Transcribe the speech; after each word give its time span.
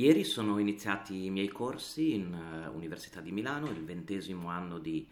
Ieri 0.00 0.24
sono 0.24 0.58
iniziati 0.58 1.26
i 1.26 1.30
miei 1.30 1.48
corsi 1.48 2.14
in 2.14 2.32
uh, 2.32 2.74
Università 2.74 3.20
di 3.20 3.32
Milano, 3.32 3.68
il 3.68 3.84
ventesimo 3.84 4.48
anno 4.48 4.78
di, 4.78 5.06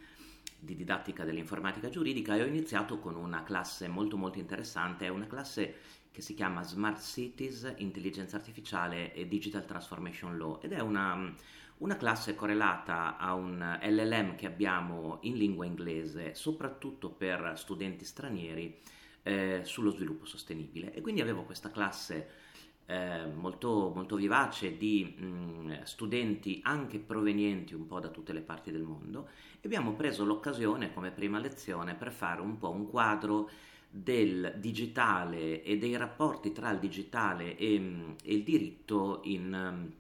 di, 0.58 0.74
didattica 0.74 1.24
dell'informatica 1.24 1.90
giuridica 1.90 2.34
e 2.34 2.40
ho 2.40 2.46
iniziato 2.46 2.98
con 2.98 3.14
una 3.14 3.42
classe 3.42 3.86
molto 3.86 4.16
molto 4.16 4.38
interessante, 4.38 5.04
è 5.04 5.08
una 5.08 5.26
classe 5.26 5.74
che 6.10 6.22
si 6.22 6.32
chiama 6.32 6.62
Smart 6.62 7.02
Cities, 7.02 7.74
Intelligenza 7.76 8.36
Artificiale 8.36 9.12
e 9.12 9.28
Digital 9.28 9.66
Transformation 9.66 10.38
Law 10.38 10.58
ed 10.62 10.72
è 10.72 10.80
una, 10.80 11.34
una 11.78 11.96
classe 11.98 12.34
correlata 12.34 13.18
a 13.18 13.34
un 13.34 13.78
LLM 13.82 14.36
che 14.36 14.46
abbiamo 14.46 15.18
in 15.20 15.36
lingua 15.36 15.66
inglese, 15.66 16.34
soprattutto 16.34 17.10
per 17.10 17.52
studenti 17.56 18.06
stranieri, 18.06 18.74
eh, 19.22 19.60
sullo 19.64 19.90
sviluppo 19.90 20.24
sostenibile. 20.24 20.94
E 20.94 21.02
quindi 21.02 21.20
avevo 21.20 21.42
questa 21.42 21.70
classe 21.70 22.46
eh, 22.90 23.26
molto, 23.26 23.92
molto, 23.94 24.16
vivace 24.16 24.78
di 24.78 25.04
mh, 25.04 25.82
studenti 25.82 26.60
anche 26.62 26.98
provenienti 26.98 27.74
un 27.74 27.86
po' 27.86 28.00
da 28.00 28.08
tutte 28.08 28.32
le 28.32 28.40
parti 28.40 28.72
del 28.72 28.82
mondo 28.82 29.28
e 29.60 29.66
abbiamo 29.66 29.92
preso 29.92 30.24
l'occasione 30.24 30.94
come 30.94 31.10
prima 31.10 31.38
lezione 31.38 31.94
per 31.94 32.10
fare 32.10 32.40
un 32.40 32.56
po' 32.56 32.70
un 32.70 32.88
quadro 32.88 33.50
del 33.90 34.54
digitale 34.56 35.62
e 35.62 35.76
dei 35.76 35.96
rapporti 35.98 36.50
tra 36.52 36.70
il 36.70 36.78
digitale 36.78 37.58
e, 37.58 37.74
e 38.24 38.34
il 38.34 38.42
diritto 38.42 39.20
in, 39.24 39.90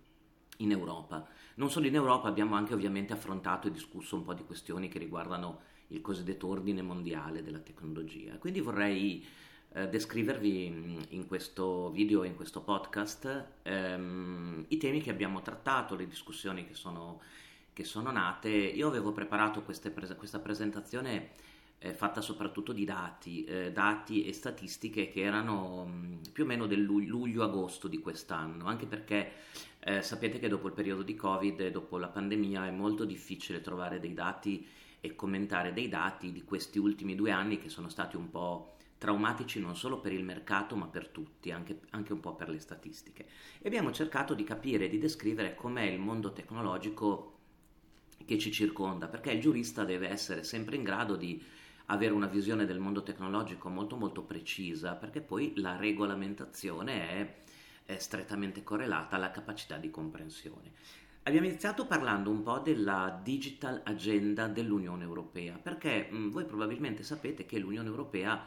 in, 0.56 0.70
Europa. 0.70 1.26
Non 1.56 1.70
solo 1.70 1.88
in 1.88 1.94
Europa, 1.94 2.26
abbiamo 2.26 2.54
anche 2.54 2.72
ovviamente 2.72 3.12
affrontato 3.12 3.68
e 3.68 3.70
discusso 3.70 4.16
un 4.16 4.24
po' 4.24 4.32
di 4.32 4.44
questioni 4.44 4.88
che 4.88 4.98
riguardano 4.98 5.60
il 5.88 6.00
cosiddetto 6.00 6.46
ordine 6.48 6.80
mondiale 6.80 7.42
della 7.42 7.58
tecnologia. 7.58 8.38
Quindi 8.38 8.60
vorrei 8.60 9.26
eh, 9.74 9.88
descrivervi 9.88 11.06
in 11.10 11.26
questo 11.26 11.90
video, 11.90 12.24
in 12.24 12.34
questo 12.34 12.60
podcast, 12.62 13.46
ehm, 13.62 14.64
i 14.68 14.76
temi 14.76 15.00
che 15.00 15.10
abbiamo 15.10 15.42
trattato, 15.42 15.94
le 15.94 16.06
discussioni 16.06 16.66
che 16.66 16.74
sono, 16.74 17.20
che 17.72 17.84
sono 17.84 18.10
nate. 18.10 18.48
Io 18.48 18.88
avevo 18.88 19.12
preparato 19.12 19.62
queste, 19.62 19.92
questa 19.92 20.38
presentazione 20.38 21.30
eh, 21.80 21.94
fatta 21.94 22.20
soprattutto 22.20 22.72
di 22.72 22.84
dati, 22.84 23.44
eh, 23.44 23.72
dati 23.72 24.24
e 24.24 24.32
statistiche 24.32 25.08
che 25.10 25.20
erano 25.20 25.84
mh, 25.84 25.90
mm, 25.90 26.22
più 26.32 26.44
o 26.44 26.46
meno 26.46 26.66
del 26.66 26.82
luglio-agosto 26.82 27.88
di 27.88 27.98
quest'anno, 27.98 28.66
anche 28.66 28.86
perché 28.86 29.32
eh, 29.80 30.02
sapete 30.02 30.38
che 30.38 30.48
dopo 30.48 30.66
il 30.66 30.72
periodo 30.72 31.02
di 31.02 31.14
Covid 31.14 31.60
e 31.60 31.70
dopo 31.70 31.98
la 31.98 32.08
pandemia 32.08 32.66
è 32.66 32.70
molto 32.70 33.04
difficile 33.04 33.60
trovare 33.60 34.00
dei 34.00 34.14
dati 34.14 34.66
e 35.00 35.14
commentare 35.14 35.72
dei 35.72 35.88
dati 35.88 36.32
di 36.32 36.42
questi 36.42 36.78
ultimi 36.78 37.14
due 37.14 37.30
anni 37.30 37.58
che 37.58 37.68
sono 37.68 37.88
stati 37.88 38.16
un 38.16 38.28
po' 38.30 38.77
traumatici 38.98 39.60
non 39.60 39.76
solo 39.76 40.00
per 40.00 40.12
il 40.12 40.24
mercato 40.24 40.76
ma 40.76 40.86
per 40.86 41.08
tutti, 41.08 41.50
anche, 41.50 41.80
anche 41.90 42.12
un 42.12 42.20
po' 42.20 42.34
per 42.34 42.50
le 42.50 42.58
statistiche. 42.58 43.26
E 43.60 43.68
abbiamo 43.68 43.92
cercato 43.92 44.34
di 44.34 44.44
capire 44.44 44.86
e 44.86 44.88
di 44.88 44.98
descrivere 44.98 45.54
com'è 45.54 45.84
il 45.84 46.00
mondo 46.00 46.32
tecnologico 46.32 47.36
che 48.26 48.38
ci 48.38 48.52
circonda, 48.52 49.08
perché 49.08 49.30
il 49.30 49.40
giurista 49.40 49.84
deve 49.84 50.08
essere 50.08 50.42
sempre 50.42 50.76
in 50.76 50.82
grado 50.82 51.16
di 51.16 51.42
avere 51.86 52.12
una 52.12 52.26
visione 52.26 52.66
del 52.66 52.80
mondo 52.80 53.02
tecnologico 53.02 53.70
molto 53.70 53.96
molto 53.96 54.22
precisa, 54.22 54.94
perché 54.94 55.20
poi 55.22 55.52
la 55.56 55.76
regolamentazione 55.76 57.08
è, 57.08 57.34
è 57.86 57.98
strettamente 57.98 58.62
correlata 58.62 59.16
alla 59.16 59.30
capacità 59.30 59.78
di 59.78 59.90
comprensione. 59.90 60.72
Abbiamo 61.22 61.46
iniziato 61.46 61.86
parlando 61.86 62.30
un 62.30 62.42
po' 62.42 62.58
della 62.58 63.18
digital 63.22 63.82
agenda 63.84 64.48
dell'Unione 64.48 65.04
Europea, 65.04 65.56
perché 65.56 66.08
mh, 66.10 66.28
voi 66.28 66.44
probabilmente 66.44 67.02
sapete 67.02 67.46
che 67.46 67.58
l'Unione 67.58 67.88
Europea 67.88 68.44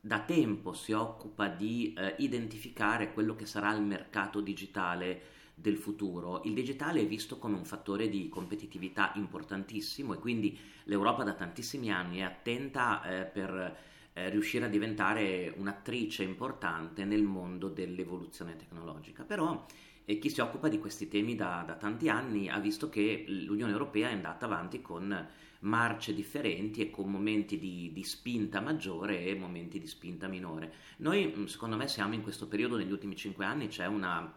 da 0.00 0.20
tempo 0.20 0.72
si 0.72 0.92
occupa 0.92 1.48
di 1.48 1.94
eh, 1.96 2.14
identificare 2.18 3.12
quello 3.12 3.34
che 3.34 3.46
sarà 3.46 3.74
il 3.74 3.82
mercato 3.82 4.40
digitale 4.40 5.34
del 5.54 5.76
futuro. 5.76 6.42
Il 6.44 6.52
digitale 6.52 7.00
è 7.00 7.06
visto 7.06 7.38
come 7.38 7.56
un 7.56 7.64
fattore 7.64 8.08
di 8.08 8.28
competitività 8.28 9.12
importantissimo 9.14 10.14
e 10.14 10.18
quindi 10.18 10.56
l'Europa 10.84 11.24
da 11.24 11.32
tantissimi 11.32 11.90
anni 11.90 12.18
è 12.18 12.22
attenta 12.22 13.02
eh, 13.02 13.24
per 13.24 13.76
eh, 14.12 14.30
riuscire 14.30 14.66
a 14.66 14.68
diventare 14.68 15.52
un'attrice 15.56 16.22
importante 16.22 17.04
nel 17.04 17.22
mondo 17.22 17.68
dell'evoluzione 17.68 18.56
tecnologica. 18.56 19.24
Però 19.24 19.64
eh, 20.06 20.18
chi 20.18 20.30
si 20.30 20.40
occupa 20.40 20.68
di 20.68 20.78
questi 20.78 21.08
temi 21.08 21.34
da, 21.34 21.64
da 21.66 21.74
tanti 21.74 22.08
anni 22.08 22.48
ha 22.48 22.58
visto 22.58 22.88
che 22.88 23.24
l'Unione 23.26 23.72
Europea 23.72 24.08
è 24.08 24.12
andata 24.12 24.46
avanti 24.46 24.80
con 24.80 25.28
marce 25.60 26.14
differenti 26.14 26.80
e 26.80 26.90
con 26.90 27.10
momenti 27.10 27.58
di, 27.58 27.90
di, 27.92 28.04
spinta 28.04 28.60
maggiore 28.60 29.24
e 29.24 29.34
momenti 29.34 29.80
di 29.80 29.86
spinta 29.86 30.28
minore. 30.28 30.72
Noi, 30.98 31.44
secondo 31.48 31.76
me, 31.76 31.88
siamo 31.88 32.14
in 32.14 32.22
questo 32.22 32.46
periodo, 32.46 32.76
negli 32.76 32.92
ultimi 32.92 33.16
cinque 33.16 33.44
anni, 33.44 33.66
c'è 33.66 33.86
una 33.86 34.32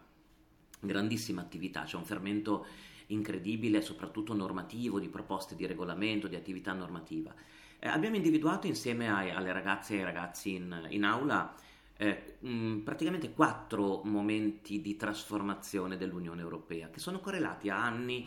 grandissima 0.80 1.40
attività, 1.40 1.84
c'è 1.84 1.96
un 1.96 2.04
fermento 2.04 2.66
incredibile, 3.08 3.80
soprattutto 3.80 4.34
normativo, 4.34 4.98
di 4.98 5.08
proposte 5.08 5.54
di 5.54 5.66
regolamento, 5.66 6.26
di 6.26 6.34
attività 6.34 6.72
normativa. 6.72 7.32
Eh, 7.78 7.88
abbiamo 7.88 8.16
individuato 8.16 8.66
insieme 8.66 9.08
ai, 9.08 9.30
alle 9.30 9.52
ragazze 9.52 9.94
e 9.94 9.98
ai 9.98 10.04
ragazzi 10.04 10.54
in, 10.54 10.86
in 10.90 11.04
aula 11.04 11.54
eh, 12.00 12.36
mh, 12.40 12.78
praticamente 12.78 13.34
quattro 13.34 14.00
momenti 14.04 14.80
di 14.80 14.96
trasformazione 14.96 15.98
dell'Unione 15.98 16.40
Europea 16.40 16.88
che 16.88 16.98
sono 16.98 17.20
correlati 17.20 17.68
a 17.68 17.76
anni 17.76 18.26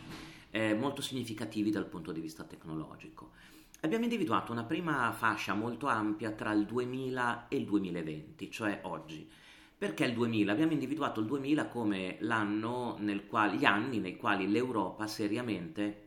eh, 0.50 0.74
molto 0.74 1.02
significativi 1.02 1.72
dal 1.72 1.86
punto 1.86 2.12
di 2.12 2.20
vista 2.20 2.44
tecnologico. 2.44 3.32
Abbiamo 3.80 4.04
individuato 4.04 4.52
una 4.52 4.62
prima 4.62 5.10
fascia 5.10 5.54
molto 5.54 5.88
ampia 5.88 6.30
tra 6.30 6.52
il 6.52 6.64
2000 6.66 7.48
e 7.48 7.56
il 7.56 7.64
2020, 7.64 8.50
cioè 8.52 8.80
oggi. 8.84 9.28
Perché 9.76 10.04
il 10.04 10.14
2000? 10.14 10.52
Abbiamo 10.52 10.72
individuato 10.72 11.18
il 11.18 11.26
2000 11.26 11.66
come 11.66 12.16
l'anno 12.20 12.96
nel 13.00 13.26
quale, 13.26 13.56
gli 13.56 13.64
anni 13.64 13.98
nei 13.98 14.16
quali 14.16 14.48
l'Europa 14.48 15.08
seriamente 15.08 16.03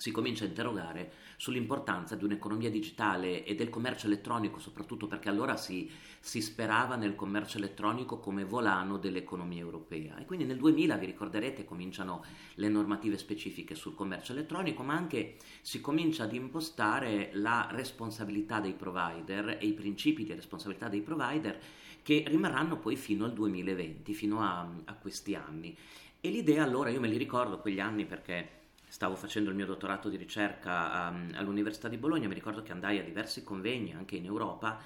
si 0.00 0.12
comincia 0.12 0.44
a 0.44 0.48
interrogare 0.48 1.12
sull'importanza 1.36 2.16
di 2.16 2.24
un'economia 2.24 2.70
digitale 2.70 3.44
e 3.44 3.54
del 3.54 3.68
commercio 3.68 4.06
elettronico, 4.06 4.58
soprattutto 4.58 5.06
perché 5.06 5.28
allora 5.28 5.58
si, 5.58 5.90
si, 6.18 6.40
sperava 6.40 6.96
nel 6.96 7.14
commercio 7.14 7.58
elettronico 7.58 8.18
come 8.18 8.44
volano 8.44 8.96
dell'economia 8.96 9.60
europea. 9.60 10.16
E 10.16 10.24
quindi 10.24 10.46
nel 10.46 10.56
2000, 10.56 10.96
vi 10.96 11.04
ricorderete, 11.04 11.66
cominciano 11.66 12.24
le 12.54 12.68
normative 12.70 13.18
specifiche 13.18 13.74
sul 13.74 13.94
commercio 13.94 14.32
elettronico, 14.32 14.82
ma 14.82 14.94
anche 14.94 15.36
si 15.60 15.82
comincia 15.82 16.24
ad 16.24 16.32
impostare 16.32 17.32
la 17.34 17.68
responsabilità 17.70 18.58
dei 18.58 18.72
provider 18.72 19.58
e 19.60 19.66
i 19.66 19.74
principi 19.74 20.24
di 20.24 20.32
responsabilità 20.32 20.88
dei 20.88 21.02
provider 21.02 21.60
che 22.02 22.24
rimarranno 22.26 22.78
poi 22.78 22.96
fino 22.96 23.26
al 23.26 23.34
2020, 23.34 24.14
fino 24.14 24.40
a, 24.40 24.66
a 24.82 24.94
questi 24.94 25.34
anni. 25.34 25.76
E 26.22 26.30
l'idea 26.30 26.64
allora, 26.64 26.88
io 26.88 27.00
me 27.00 27.08
li 27.08 27.18
ricordo 27.18 27.58
quegli 27.58 27.80
anni 27.80 28.06
perché 28.06 28.59
stavo 28.90 29.14
facendo 29.14 29.50
il 29.50 29.56
mio 29.56 29.66
dottorato 29.66 30.08
di 30.08 30.16
ricerca 30.16 31.10
um, 31.10 31.30
all'Università 31.36 31.86
di 31.86 31.96
Bologna, 31.96 32.26
mi 32.26 32.34
ricordo 32.34 32.60
che 32.62 32.72
andai 32.72 32.98
a 32.98 33.04
diversi 33.04 33.44
convegni 33.44 33.92
anche 33.92 34.16
in 34.16 34.24
Europa 34.24 34.80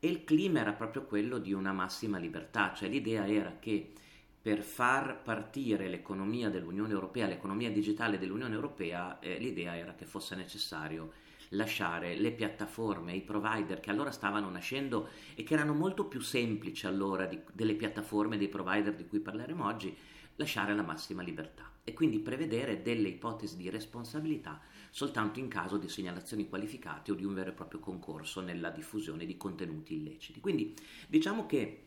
e 0.00 0.08
il 0.08 0.24
clima 0.24 0.60
era 0.60 0.72
proprio 0.72 1.04
quello 1.04 1.36
di 1.36 1.52
una 1.52 1.70
massima 1.70 2.16
libertà, 2.16 2.72
cioè 2.74 2.88
l'idea 2.88 3.28
era 3.28 3.58
che 3.60 3.92
per 4.40 4.62
far 4.62 5.20
partire 5.22 5.88
l'economia 5.88 6.48
dell'Unione 6.48 6.94
Europea, 6.94 7.26
l'economia 7.26 7.70
digitale 7.70 8.18
dell'Unione 8.18 8.54
Europea, 8.54 9.18
eh, 9.18 9.38
l'idea 9.38 9.76
era 9.76 9.94
che 9.94 10.06
fosse 10.06 10.34
necessario 10.36 11.12
lasciare 11.50 12.16
le 12.16 12.32
piattaforme, 12.32 13.12
i 13.12 13.20
provider 13.20 13.78
che 13.80 13.90
allora 13.90 14.10
stavano 14.10 14.48
nascendo 14.48 15.08
e 15.34 15.42
che 15.42 15.52
erano 15.52 15.74
molto 15.74 16.06
più 16.06 16.20
semplici 16.20 16.86
allora 16.86 17.26
di, 17.26 17.38
delle 17.52 17.74
piattaforme, 17.74 18.38
dei 18.38 18.48
provider 18.48 18.94
di 18.94 19.06
cui 19.06 19.20
parleremo 19.20 19.66
oggi, 19.66 19.94
lasciare 20.36 20.74
la 20.74 20.82
massima 20.82 21.20
libertà 21.20 21.69
e 21.84 21.92
quindi 21.92 22.20
prevedere 22.20 22.82
delle 22.82 23.08
ipotesi 23.08 23.56
di 23.56 23.70
responsabilità 23.70 24.60
soltanto 24.90 25.38
in 25.38 25.48
caso 25.48 25.76
di 25.76 25.88
segnalazioni 25.88 26.48
qualificate 26.48 27.12
o 27.12 27.14
di 27.14 27.24
un 27.24 27.34
vero 27.34 27.50
e 27.50 27.54
proprio 27.54 27.80
concorso 27.80 28.40
nella 28.40 28.70
diffusione 28.70 29.24
di 29.24 29.36
contenuti 29.36 29.94
illeciti. 29.94 30.40
Quindi 30.40 30.74
diciamo 31.08 31.46
che 31.46 31.84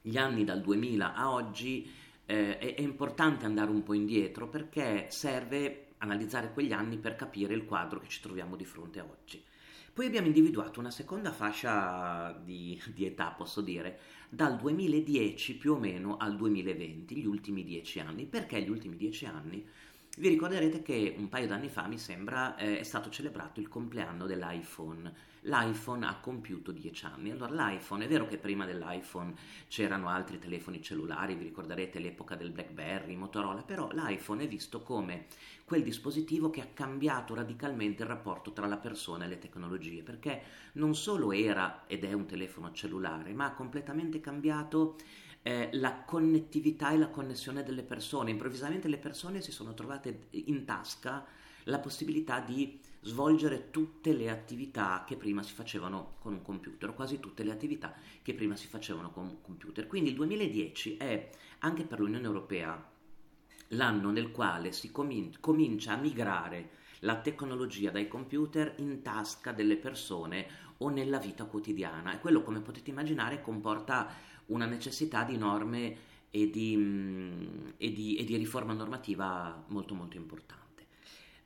gli 0.00 0.16
anni 0.16 0.44
dal 0.44 0.60
2000 0.60 1.14
a 1.14 1.30
oggi 1.30 1.90
eh, 2.26 2.58
è, 2.58 2.74
è 2.74 2.80
importante 2.80 3.44
andare 3.44 3.70
un 3.70 3.82
po' 3.82 3.94
indietro 3.94 4.48
perché 4.48 5.06
serve 5.10 5.88
analizzare 5.98 6.52
quegli 6.52 6.72
anni 6.72 6.98
per 6.98 7.16
capire 7.16 7.54
il 7.54 7.64
quadro 7.64 8.00
che 8.00 8.08
ci 8.08 8.20
troviamo 8.20 8.56
di 8.56 8.64
fronte 8.64 9.00
a 9.00 9.04
oggi. 9.04 9.42
Poi 9.94 10.06
abbiamo 10.06 10.26
individuato 10.26 10.80
una 10.80 10.90
seconda 10.90 11.30
fascia 11.30 12.36
di, 12.42 12.82
di, 12.92 13.06
età, 13.06 13.28
posso 13.30 13.60
dire, 13.60 14.00
dal 14.34 14.56
2010 14.56 15.56
più 15.56 15.74
o 15.74 15.78
meno 15.78 16.16
al 16.16 16.36
2020, 16.36 17.16
gli 17.16 17.26
ultimi 17.26 17.62
dieci 17.64 18.00
anni. 18.00 18.26
Perché 18.26 18.60
gli 18.60 18.68
ultimi 18.68 18.96
dieci 18.96 19.26
anni? 19.26 19.64
Vi 20.16 20.28
ricorderete 20.28 20.80
che 20.80 21.12
un 21.18 21.28
paio 21.28 21.48
d'anni 21.48 21.68
fa, 21.68 21.88
mi 21.88 21.98
sembra, 21.98 22.54
eh, 22.54 22.78
è 22.78 22.82
stato 22.84 23.10
celebrato 23.10 23.58
il 23.58 23.66
compleanno 23.66 24.26
dell'iPhone. 24.26 25.12
L'iPhone 25.40 26.06
ha 26.06 26.20
compiuto 26.20 26.70
dieci 26.70 27.04
anni. 27.04 27.32
Allora, 27.32 27.52
l'iPhone, 27.52 28.04
è 28.04 28.08
vero 28.08 28.24
che 28.24 28.38
prima 28.38 28.64
dell'iPhone 28.64 29.34
c'erano 29.66 30.08
altri 30.08 30.38
telefoni 30.38 30.80
cellulari, 30.80 31.34
vi 31.34 31.42
ricorderete 31.42 31.98
l'epoca 31.98 32.36
del 32.36 32.52
BlackBerry, 32.52 33.16
Motorola, 33.16 33.62
però 33.62 33.90
l'iPhone 33.90 34.44
è 34.44 34.48
visto 34.48 34.82
come 34.82 35.26
quel 35.64 35.82
dispositivo 35.82 36.48
che 36.48 36.60
ha 36.60 36.68
cambiato 36.72 37.34
radicalmente 37.34 38.04
il 38.04 38.08
rapporto 38.08 38.52
tra 38.52 38.68
la 38.68 38.76
persona 38.76 39.24
e 39.24 39.28
le 39.28 39.40
tecnologie, 39.40 40.04
perché 40.04 40.42
non 40.74 40.94
solo 40.94 41.32
era 41.32 41.86
ed 41.88 42.04
è 42.04 42.12
un 42.12 42.26
telefono 42.26 42.70
cellulare, 42.70 43.32
ma 43.32 43.46
ha 43.46 43.54
completamente 43.54 44.20
cambiato 44.20 44.94
eh, 45.46 45.68
la 45.72 46.04
connettività 46.04 46.90
e 46.90 46.96
la 46.96 47.08
connessione 47.08 47.62
delle 47.62 47.82
persone. 47.82 48.30
Improvvisamente 48.30 48.88
le 48.88 48.96
persone 48.96 49.42
si 49.42 49.52
sono 49.52 49.74
trovate 49.74 50.28
in 50.30 50.64
tasca 50.64 51.24
la 51.64 51.78
possibilità 51.78 52.40
di 52.40 52.80
svolgere 53.02 53.70
tutte 53.70 54.14
le 54.14 54.30
attività 54.30 55.04
che 55.06 55.16
prima 55.16 55.42
si 55.42 55.52
facevano 55.52 56.16
con 56.18 56.32
un 56.32 56.42
computer, 56.42 56.94
quasi 56.94 57.20
tutte 57.20 57.44
le 57.44 57.52
attività 57.52 57.94
che 58.22 58.32
prima 58.32 58.56
si 58.56 58.66
facevano 58.66 59.10
con 59.10 59.24
un 59.24 59.40
computer. 59.42 59.86
Quindi 59.86 60.10
il 60.10 60.16
2010 60.16 60.96
è 60.96 61.30
anche 61.58 61.84
per 61.84 62.00
l'Unione 62.00 62.24
Europea 62.24 62.92
l'anno 63.68 64.10
nel 64.10 64.30
quale 64.30 64.72
si 64.72 64.90
comin- 64.90 65.36
comincia 65.40 65.92
a 65.92 65.96
migrare 65.96 66.70
la 67.00 67.20
tecnologia 67.20 67.90
dai 67.90 68.08
computer 68.08 68.74
in 68.78 69.02
tasca 69.02 69.52
delle 69.52 69.76
persone 69.76 70.46
o 70.78 70.88
nella 70.88 71.18
vita 71.18 71.44
quotidiana 71.44 72.14
e 72.14 72.18
quello 72.18 72.42
come 72.42 72.60
potete 72.60 72.90
immaginare 72.90 73.42
comporta 73.42 74.08
una 74.46 74.66
necessità 74.66 75.24
di 75.24 75.36
norme 75.36 75.96
e 76.30 76.50
di, 76.50 76.76
mm, 76.76 77.68
e 77.76 77.92
di, 77.92 78.16
e 78.16 78.24
di 78.24 78.36
riforma 78.36 78.72
normativa 78.72 79.64
molto 79.68 79.94
molto 79.94 80.16
importante. 80.16 80.63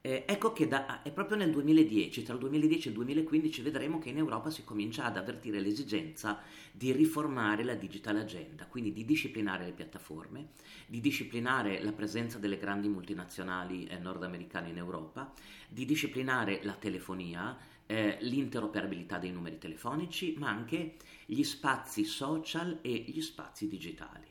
Eh, 0.09 0.25
ecco 0.27 0.55
che 0.55 0.67
da, 0.67 1.03
è 1.03 1.13
proprio 1.13 1.37
nel 1.37 1.51
2010, 1.51 2.23
tra 2.23 2.33
il 2.33 2.41
2010 2.41 2.87
e 2.87 2.91
il 2.93 2.97
2015, 2.97 3.61
vedremo 3.61 3.99
che 3.99 4.09
in 4.09 4.17
Europa 4.17 4.49
si 4.49 4.65
comincia 4.65 5.05
ad 5.05 5.19
avvertire 5.19 5.61
l'esigenza 5.61 6.41
di 6.73 6.93
riformare 6.93 7.63
la 7.63 7.75
digital 7.75 8.17
agenda, 8.17 8.65
quindi 8.65 8.95
di 8.95 9.05
disciplinare 9.05 9.67
le 9.67 9.73
piattaforme, 9.73 10.53
di 10.87 11.01
disciplinare 11.01 11.83
la 11.83 11.93
presenza 11.93 12.39
delle 12.39 12.57
grandi 12.57 12.89
multinazionali 12.89 13.85
eh, 13.85 13.99
nordamericane 13.99 14.71
in 14.71 14.79
Europa, 14.79 15.31
di 15.69 15.85
disciplinare 15.85 16.61
la 16.63 16.73
telefonia, 16.73 17.55
eh, 17.85 18.17
l'interoperabilità 18.23 19.19
dei 19.19 19.31
numeri 19.31 19.59
telefonici, 19.59 20.37
ma 20.39 20.49
anche 20.49 20.95
gli 21.27 21.43
spazi 21.43 22.07
social 22.07 22.79
e 22.81 23.05
gli 23.07 23.21
spazi 23.21 23.69
digitali. 23.69 24.27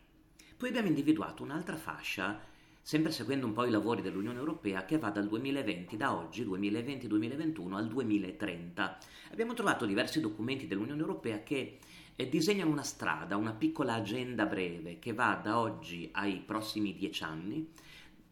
Poi 0.57 0.69
abbiamo 0.69 0.88
individuato 0.88 1.44
un'altra 1.44 1.77
fascia 1.77 2.56
sempre 2.87 3.11
seguendo 3.11 3.45
un 3.45 3.51
po' 3.51 3.65
i 3.65 3.69
lavori 3.69 4.01
dell'Unione 4.01 4.39
Europea, 4.39 4.85
che 4.85 4.97
va 4.97 5.09
dal 5.09 5.27
2020, 5.27 5.97
da 5.97 6.15
oggi, 6.15 6.45
2020-2021, 6.45 7.73
al 7.73 7.85
2030. 7.89 8.97
Abbiamo 9.31 9.53
trovato 9.53 9.85
diversi 9.85 10.21
documenti 10.21 10.67
dell'Unione 10.67 11.01
Europea 11.01 11.43
che 11.43 11.79
eh, 12.15 12.29
disegnano 12.29 12.71
una 12.71 12.83
strada, 12.83 13.35
una 13.35 13.51
piccola 13.51 13.95
agenda 13.95 14.45
breve 14.45 14.99
che 14.99 15.11
va 15.11 15.37
da 15.43 15.59
oggi 15.59 16.09
ai 16.13 16.39
prossimi 16.39 16.95
dieci 16.95 17.25
anni, 17.25 17.73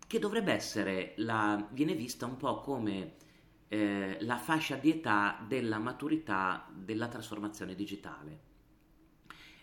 che 0.07 0.19
dovrebbe 0.19 0.53
essere, 0.53 1.15
la, 1.17 1.67
viene 1.73 1.93
vista 1.93 2.25
un 2.25 2.37
po' 2.37 2.61
come 2.61 3.15
eh, 3.67 4.19
la 4.21 4.37
fascia 4.37 4.77
di 4.77 4.89
età 4.89 5.37
della 5.45 5.79
maturità 5.79 6.65
della 6.73 7.09
trasformazione 7.09 7.75
digitale. 7.75 8.39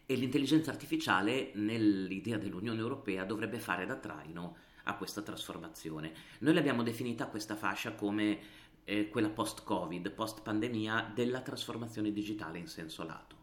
E 0.05 0.15
l'intelligenza 0.17 0.71
artificiale, 0.71 1.53
nell'idea 1.55 2.37
dell'Unione 2.37 2.81
Europea, 2.81 3.25
dovrebbe 3.25 3.59
fare 3.59 3.87
da 3.87 3.97
traino 3.97 4.69
a 4.85 4.97
questa 4.97 5.23
trasformazione. 5.23 6.13
Noi 6.41 6.55
l'abbiamo 6.55 6.83
definita 6.83 7.27
questa 7.27 7.57
fascia 7.57 7.95
come 7.95 8.39
eh, 8.85 9.09
quella 9.09 9.31
post-Covid, 9.31 10.11
post-pandemia 10.11 11.13
della 11.15 11.41
trasformazione 11.41 12.13
digitale 12.13 12.59
in 12.59 12.67
senso 12.67 13.05
lato. 13.05 13.37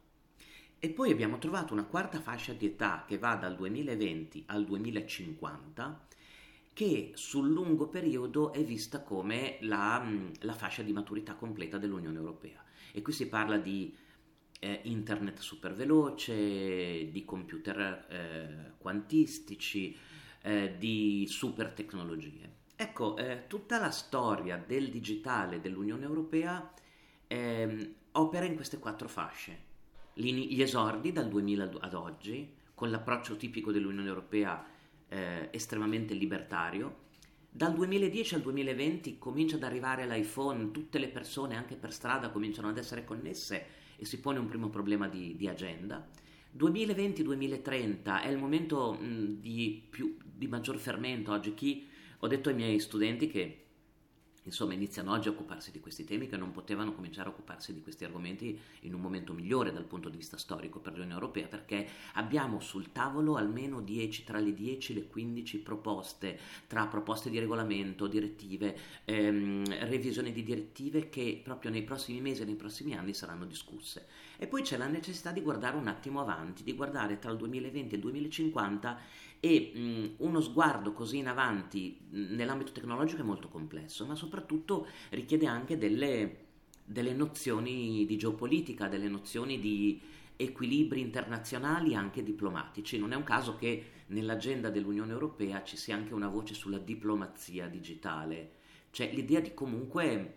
E 0.80 0.90
poi 0.90 1.12
abbiamo 1.12 1.38
trovato 1.38 1.74
una 1.74 1.84
quarta 1.84 2.22
fascia 2.22 2.54
di 2.54 2.68
età 2.68 3.04
che 3.06 3.18
va 3.18 3.36
dal 3.36 3.56
2020 3.56 4.46
al 4.48 4.64
2050 4.66 6.08
che 6.72 7.12
sul 7.16 7.50
lungo 7.50 7.90
periodo 7.90 8.54
è 8.54 8.64
vista 8.64 9.02
come 9.02 9.58
la, 9.62 10.02
mm, 10.02 10.30
la 10.42 10.54
fascia 10.54 10.82
di 10.82 10.94
maturità 10.94 11.36
completa 11.36 11.78
dell'Unione 11.78 12.18
Europea. 12.18 12.64
E 12.94 13.02
qui 13.02 13.12
si 13.12 13.28
parla 13.28 13.58
di 13.58 13.94
eh, 14.60 14.80
internet 14.84 15.40
super 15.40 15.74
veloce, 15.74 17.10
di 17.12 17.26
computer 17.26 18.06
eh, 18.10 18.72
quantistici, 18.78 19.98
eh, 20.42 20.76
di 20.78 21.26
super 21.28 21.72
tecnologie. 21.72 22.58
Ecco, 22.76 23.18
eh, 23.18 23.46
tutta 23.48 23.80
la 23.80 23.92
storia 23.92 24.64
del 24.66 24.90
digitale 24.90 25.60
dell'Unione 25.60 26.06
Europea 26.06 26.72
eh, 27.28 27.96
opera 28.14 28.46
in 28.46 28.56
queste 28.56 28.80
quattro 28.80 29.08
fasce. 29.08 29.68
Gli 30.14 30.62
esordi 30.62 31.12
dal 31.12 31.30
2000 31.30 31.72
ad 31.80 31.94
oggi, 31.94 32.56
con 32.74 32.90
l'approccio 32.90 33.38
tipico 33.38 33.72
dell'Unione 33.72 34.08
Europea 34.08 34.66
eh, 35.10 35.50
estremamente 35.52 36.14
libertario. 36.14 37.08
Dal 37.50 37.74
2010 37.74 38.36
al 38.36 38.42
2020 38.42 39.18
comincia 39.18 39.56
ad 39.56 39.64
arrivare 39.64 40.08
l'iPhone, 40.08 40.72
tutte 40.72 41.00
le 41.00 41.10
persone 41.10 41.56
anche 41.56 41.76
per 41.76 41.92
strada 41.92 42.30
cominciano 42.30 42.70
ad 42.70 42.78
essere 42.78 43.04
connesse 43.04 43.66
e 43.98 44.06
si 44.06 44.20
pone 44.20 44.40
un 44.40 44.48
primo 44.48 44.70
problema 44.70 45.08
di, 45.08 45.36
di 45.36 45.48
agenda. 45.48 46.08
2020-2030 46.58 48.22
è 48.22 48.28
il 48.28 48.38
momento 48.38 48.94
mh, 48.94 49.40
di, 49.40 49.84
più, 49.90 50.18
di 50.24 50.48
maggior 50.48 50.78
fermento 50.78 51.32
oggi. 51.32 51.54
Chi, 51.54 51.88
ho 52.20 52.28
detto 52.28 52.50
ai 52.50 52.56
miei 52.56 52.80
studenti 52.80 53.28
che 53.28 53.66
insomma 54.50 54.74
iniziano 54.74 55.12
oggi 55.12 55.28
a 55.28 55.32
occuparsi 55.32 55.72
di 55.72 55.80
questi 55.80 56.04
temi 56.04 56.28
che 56.28 56.36
non 56.36 56.52
potevano 56.52 56.94
cominciare 56.94 57.30
a 57.30 57.32
occuparsi 57.32 57.72
di 57.72 57.82
questi 57.82 58.04
argomenti 58.04 58.60
in 58.82 58.96
un 58.96 59.00
momento 59.00 59.34
migliore 59.34 59.72
dal 59.72 59.86
punto 59.86 60.10
di 60.10 60.18
vista 60.18 60.38
storico 60.38 60.80
per 60.80 60.94
l'Unione 60.94 61.14
Europea 61.14 61.48
perché 61.48 61.88
abbiamo 62.14 62.60
sul 62.60 62.92
tavolo 62.92 63.36
almeno 63.36 63.80
10 63.80 64.24
tra 64.24 64.40
le 64.40 64.54
10 64.54 64.92
e 64.92 64.96
le 64.96 65.08
15 65.08 65.60
proposte 65.60 66.40
tra 66.68 66.88
proposte 66.88 67.30
di 67.30 67.38
regolamento, 67.40 68.08
direttive, 68.08 68.78
ehm, 69.06 69.88
revisioni 69.88 70.32
di 70.32 70.44
direttive 70.44 71.10
che 71.10 71.40
proprio 71.44 71.70
nei 71.72 71.84
prossimi 71.84 72.20
mesi 72.20 72.42
e 72.42 72.46
nei 72.46 72.56
prossimi 72.56 72.96
anni 72.96 73.14
saranno 73.14 73.46
discusse. 73.46 74.08
E 74.38 74.48
poi 74.48 74.62
c'è 74.64 74.78
la 74.78 74.88
necessità 74.88 75.32
di 75.32 75.42
guardare 75.42 75.78
un 75.78 75.88
attimo 75.88 76.22
avanti, 76.22 76.64
di 76.64 76.74
guardare 76.74 77.20
tra 77.20 77.30
il 77.30 77.38
2020 77.38 77.94
e 77.94 77.98
il 77.98 78.02
2050 78.02 79.00
e 79.40 79.72
mh, 79.74 80.24
uno 80.24 80.42
sguardo 80.42 80.94
così 80.94 81.18
in 81.18 81.28
avanti 81.28 81.98
mh, 82.10 82.36
nell'ambito 82.36 82.72
tecnologico 82.72 83.22
è 83.22 83.26
molto 83.26 83.48
complesso, 83.48 84.06
ma 84.06 84.16
soprattutto 84.16 84.88
richiede 85.10 85.46
anche 85.48 85.78
delle, 85.78 86.46
delle 86.84 87.14
nozioni 87.14 88.06
di 88.06 88.18
geopolitica, 88.18 88.88
delle 88.88 89.08
nozioni 89.08 89.60
di 89.60 90.00
equilibri 90.36 91.02
internazionali 91.02 91.96
anche 91.96 92.24
diplomatici. 92.24 92.98
Non 92.98 93.12
è 93.12 93.16
un 93.16 93.24
caso 93.24 93.56
che 93.56 93.92
nell'agenda 94.08 94.70
dell'Unione 94.70 95.12
Europea 95.12 95.64
ci 95.64 95.78
sia 95.78 95.96
anche 95.96 96.14
una 96.14 96.30
voce 96.30 96.54
sulla 96.54 96.78
diplomazia 96.80 97.68
digitale, 97.68 98.52
cioè 98.92 99.12
l'idea 99.14 99.40
di 99.40 99.54
comunque 99.54 100.36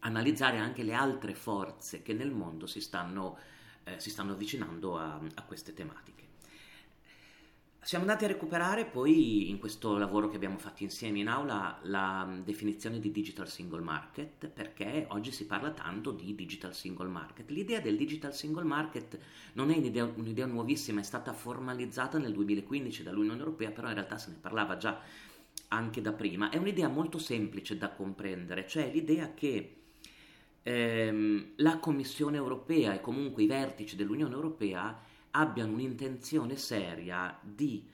analizzare 0.00 0.58
anche 0.58 0.82
le 0.82 0.94
altre 0.94 1.34
forze 1.34 2.02
che 2.02 2.12
nel 2.12 2.30
mondo 2.30 2.66
si 2.66 2.80
stanno, 2.80 3.38
eh, 3.84 3.98
si 3.98 4.10
stanno 4.10 4.32
avvicinando 4.32 4.98
a, 4.98 5.20
a 5.34 5.42
queste 5.44 5.72
tematiche. 5.72 6.25
Siamo 7.86 8.02
andati 8.02 8.24
a 8.24 8.26
recuperare 8.26 8.84
poi 8.84 9.48
in 9.48 9.60
questo 9.60 9.96
lavoro 9.96 10.28
che 10.28 10.34
abbiamo 10.34 10.58
fatto 10.58 10.82
insieme 10.82 11.20
in 11.20 11.28
aula 11.28 11.78
la 11.82 12.26
mm, 12.26 12.40
definizione 12.40 12.98
di 12.98 13.12
digital 13.12 13.48
single 13.48 13.80
market 13.80 14.48
perché 14.48 15.06
oggi 15.10 15.30
si 15.30 15.46
parla 15.46 15.70
tanto 15.70 16.10
di 16.10 16.34
digital 16.34 16.74
single 16.74 17.06
market. 17.06 17.48
L'idea 17.50 17.78
del 17.78 17.96
digital 17.96 18.34
single 18.34 18.64
market 18.64 19.16
non 19.52 19.70
è 19.70 19.76
un'idea, 19.76 20.02
un'idea 20.16 20.46
nuovissima, 20.46 20.98
è 20.98 21.04
stata 21.04 21.32
formalizzata 21.32 22.18
nel 22.18 22.32
2015 22.32 23.04
dall'Unione 23.04 23.38
Europea, 23.38 23.70
però 23.70 23.86
in 23.86 23.94
realtà 23.94 24.18
se 24.18 24.30
ne 24.30 24.38
parlava 24.40 24.76
già 24.78 25.00
anche 25.68 26.00
da 26.00 26.12
prima. 26.12 26.50
È 26.50 26.56
un'idea 26.56 26.88
molto 26.88 27.18
semplice 27.18 27.78
da 27.78 27.90
comprendere, 27.90 28.66
cioè 28.66 28.90
l'idea 28.90 29.32
che 29.32 29.76
ehm, 30.64 31.52
la 31.58 31.78
Commissione 31.78 32.36
Europea 32.36 32.94
e 32.94 33.00
comunque 33.00 33.44
i 33.44 33.46
vertici 33.46 33.94
dell'Unione 33.94 34.34
Europea 34.34 35.05
abbiano 35.36 35.72
un'intenzione 35.72 36.56
seria 36.56 37.38
di 37.42 37.84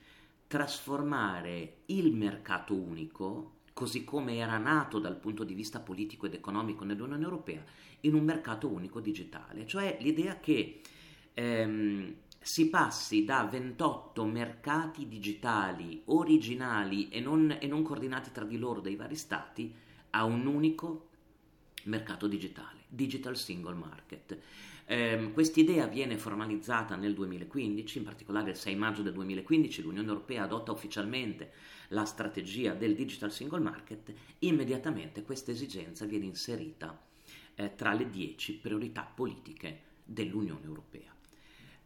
trasformare 0.47 1.77
il 1.87 2.13
mercato 2.13 2.73
unico, 2.73 3.59
così 3.73 4.03
come 4.03 4.37
era 4.37 4.57
nato 4.57 4.99
dal 4.99 5.17
punto 5.17 5.43
di 5.43 5.53
vista 5.53 5.79
politico 5.79 6.25
ed 6.25 6.35
economico 6.35 6.83
nell'Unione 6.85 7.23
Europea, 7.23 7.63
in 8.01 8.13
un 8.13 8.23
mercato 8.23 8.67
unico 8.67 8.99
digitale, 8.99 9.65
cioè 9.65 9.97
l'idea 9.99 10.39
che 10.39 10.81
ehm, 11.33 12.13
si 12.39 12.69
passi 12.69 13.25
da 13.25 13.43
28 13.45 14.25
mercati 14.25 15.07
digitali 15.07 16.01
originali 16.05 17.09
e 17.09 17.19
non, 17.19 17.57
e 17.59 17.67
non 17.67 17.83
coordinati 17.83 18.31
tra 18.31 18.45
di 18.45 18.57
loro 18.57 18.79
dai 18.79 18.95
vari 18.95 19.15
stati 19.15 19.73
a 20.11 20.23
un 20.23 20.45
unico 20.45 21.09
mercato 21.85 22.27
digitale, 22.27 22.82
digital 22.93 23.35
single 23.37 23.75
market. 23.75 24.37
Eh, 24.85 25.31
Quest'idea 25.33 25.87
viene 25.87 26.17
formalizzata 26.17 26.95
nel 26.95 27.13
2015, 27.13 27.97
in 27.99 28.03
particolare 28.03 28.51
il 28.51 28.57
6 28.57 28.75
maggio 28.75 29.01
del 29.01 29.13
2015 29.13 29.81
l'Unione 29.81 30.07
Europea 30.07 30.43
adotta 30.43 30.71
ufficialmente 30.71 31.51
la 31.89 32.05
strategia 32.05 32.73
del 32.73 32.95
digital 32.95 33.31
single 33.31 33.61
market, 33.61 34.13
immediatamente 34.39 35.23
questa 35.23 35.51
esigenza 35.51 36.05
viene 36.05 36.25
inserita 36.25 36.99
eh, 37.55 37.75
tra 37.75 37.93
le 37.93 38.09
10 38.09 38.57
priorità 38.57 39.03
politiche 39.03 39.81
dell'Unione 40.03 40.65
Europea. 40.65 41.11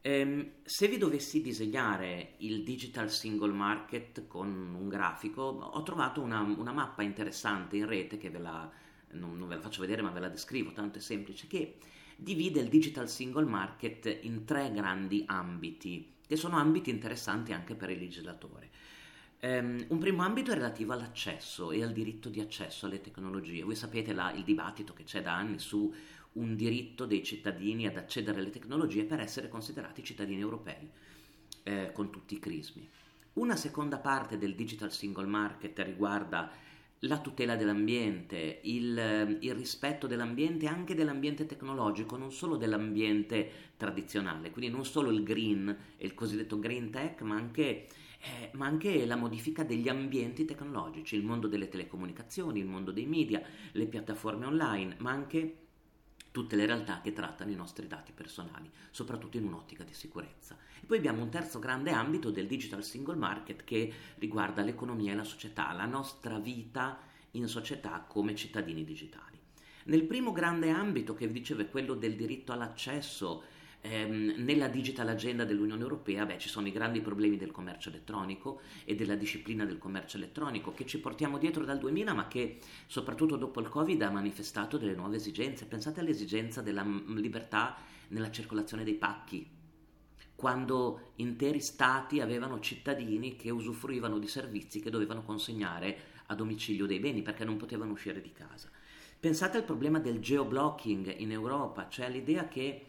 Eh, 0.02 0.54
se 0.64 0.88
vi 0.88 0.98
dovessi 0.98 1.42
disegnare 1.42 2.36
il 2.38 2.64
digital 2.64 3.12
single 3.12 3.52
market 3.52 4.26
con 4.28 4.48
un 4.48 4.88
grafico, 4.88 5.42
ho 5.42 5.84
trovato 5.84 6.22
una, 6.22 6.40
una 6.42 6.72
mappa 6.72 7.04
interessante 7.04 7.78
in 7.78 7.86
rete 7.86 8.18
che 8.18 8.30
ve 8.30 8.40
la, 8.40 8.72
non, 9.12 9.38
non 9.38 9.48
ve 9.48 9.56
la 9.56 9.62
faccio 9.62 9.82
vedere 9.82 10.02
ma 10.02 10.12
ve 10.12 10.20
la 10.20 10.30
descrivo, 10.30 10.72
tanto 10.72 10.98
è 10.98 11.02
semplice, 11.02 11.48
che 11.48 11.78
divide 12.16 12.60
il 12.60 12.68
digital 12.68 13.08
single 13.10 13.46
market 13.46 14.20
in 14.24 14.44
tre 14.44 14.72
grandi 14.72 15.24
ambiti, 15.28 16.14
che 16.26 16.36
sono 16.36 16.58
ambiti 16.58 16.90
interessanti 16.90 17.54
anche 17.54 17.76
per 17.76 17.90
il 17.90 18.00
legislatore. 18.00 18.70
Um, 19.40 19.86
un 19.90 20.00
primo 20.00 20.24
ambito 20.24 20.52
è 20.52 20.56
relativo 20.56 20.94
all'accesso 20.94 21.72
e 21.72 21.84
al 21.84 21.92
diritto 21.92 22.28
di 22.30 22.40
accesso 22.40 22.88
alle 22.88 23.02
tecnologie. 23.02 23.62
Voi 23.62 23.76
sapete 23.76 24.12
la, 24.14 24.32
il 24.32 24.44
dibattito 24.44 24.94
che 24.94 25.04
c'è 25.04 25.22
da 25.22 25.36
anni 25.36 25.60
su 25.60 25.94
un 26.34 26.56
diritto 26.56 27.06
dei 27.06 27.24
cittadini 27.24 27.86
ad 27.86 27.98
accedere 27.98 28.40
alle 28.40 28.50
tecnologie 28.50 29.06
per 29.06 29.20
essere 29.20 29.48
considerati 29.48 30.04
cittadini 30.04 30.42
europei, 30.42 30.90
eh, 31.64 31.92
con 31.94 32.10
tutti 32.10 32.34
i 32.34 32.40
crismi. 32.40 32.90
Una 33.34 33.56
seconda 33.56 34.00
parte 34.00 34.40
del 34.40 34.56
digital 34.56 34.92
single 34.92 35.28
market 35.28 35.78
riguarda 35.80 36.52
la 37.02 37.20
tutela 37.20 37.56
dell'ambiente, 37.56 38.60
il, 38.64 39.38
il, 39.42 39.54
rispetto 39.54 40.08
dell'ambiente, 40.08 40.66
anche 40.66 40.96
dell'ambiente 40.96 41.46
tecnologico, 41.46 42.18
non 42.18 42.32
solo 42.32 42.58
dell'ambiente 42.58 43.50
tradizionale, 43.78 44.50
quindi 44.50 44.72
non 44.72 44.86
solo 44.86 45.12
il 45.12 45.22
green 45.24 45.76
il 45.98 46.14
cosiddetto 46.16 46.58
green 46.60 46.90
tech, 46.90 47.22
ma 47.22 47.36
anche, 47.36 47.86
eh, 48.20 48.50
ma 48.54 48.66
anche 48.66 49.06
la 49.06 49.16
modifica 49.16 49.64
degli 49.64 49.90
ambienti 49.90 50.46
tecnologici, 50.46 51.16
il 51.16 51.24
mondo 51.24 51.48
delle 51.48 51.70
telecomunicazioni, 51.70 52.60
il 52.60 52.66
mondo 52.66 52.92
dei 52.92 53.06
media, 53.06 53.42
le 53.74 53.86
piattaforme 53.86 54.46
online, 54.46 54.96
ma 55.00 55.12
anche 55.12 55.67
tutte 56.38 56.56
le 56.56 56.68
realtà 56.68 57.02
che 57.02 57.14
trattano 57.14 57.50
i 57.50 57.56
nostri 57.56 57.88
dati 57.88 58.12
personali, 58.12 58.70
soprattutto 58.92 59.38
in 59.38 59.46
un'ottica 59.46 59.84
di 59.84 59.96
sicurezza. 59.96 60.56
E 60.80 60.86
poi 60.86 61.00
abbiamo 61.00 61.24
un 61.24 61.30
terzo 61.30 61.58
grande 61.58 61.90
ambito 61.90 62.30
del 62.30 62.46
digital 62.46 62.84
single 62.84 63.16
market 63.16 63.64
che 63.64 63.92
riguarda 64.20 64.62
l'economia 64.62 65.14
e 65.14 65.16
la 65.16 65.24
società, 65.24 65.72
la 65.72 65.88
nostra 65.88 66.38
vita 66.38 67.00
in 67.32 67.48
società 67.48 68.06
come 68.08 68.36
cittadini 68.36 68.84
digitali. 68.84 69.36
Nel 69.86 70.04
primo 70.04 70.32
grande 70.32 70.70
ambito 70.70 71.16
che 71.16 71.26
vi 71.26 71.40
dicevo 71.40 71.62
è 71.62 71.72
quello 71.72 71.96
del 71.96 72.16
diritto 72.16 72.52
all'accesso 72.52 73.42
ehm, 73.82 74.36
nella 74.38 74.68
digital 74.68 75.08
agenda 75.10 75.46
dell'Unione 75.46 75.82
Europea 75.82 76.26
beh, 76.26 76.38
ci 76.38 76.50
sono 76.50 76.68
i 76.68 76.72
grandi 76.72 77.02
problemi 77.02 77.38
del 77.38 77.52
commercio 77.52 77.90
elettronico 77.90 78.62
e 78.86 78.96
della 78.96 79.16
disciplina 79.16 79.66
del 79.66 79.78
commercio 79.78 80.18
elettronico 80.18 80.74
che 80.74 80.86
ci 80.86 81.00
portiamo 81.00 81.38
dietro 81.38 81.66
dal 81.66 81.80
2000 81.80 82.14
ma 82.14 82.28
che 82.28 82.60
soprattutto 82.88 83.36
dopo 83.36 83.60
il 83.60 83.70
Covid 83.70 84.02
ha 84.02 84.10
manifestato 84.10 84.78
delle 84.78 84.96
nuove 84.96 85.18
esigenze. 85.18 85.66
Pensate 85.66 86.00
all'esigenza 86.00 86.62
della 86.62 86.84
libertà 86.84 87.76
nella 88.10 88.32
circolazione 88.32 88.84
dei 88.84 88.96
pacchi, 88.96 89.50
quando 90.36 91.14
interi 91.16 91.60
stati 91.60 92.22
avevano 92.22 92.60
cittadini 92.60 93.36
che 93.36 93.50
usufruivano 93.50 94.20
di 94.20 94.28
servizi 94.28 94.80
che 94.80 94.92
dovevano 94.92 95.24
consegnare 95.24 96.16
a 96.28 96.36
domicilio 96.36 96.86
dei 96.86 97.00
beni 97.00 97.24
perché 97.24 97.44
non 97.44 97.58
potevano 97.58 97.94
uscire 97.94 98.22
di 98.22 98.32
casa. 98.32 98.70
Pensate 99.20 99.58
al 99.58 99.64
problema 99.64 99.98
del 99.98 100.20
geoblocking 100.20 101.16
in 101.18 101.32
Europa, 101.32 101.90
cioè 101.90 102.08
l'idea 102.10 102.48
che 102.48 102.86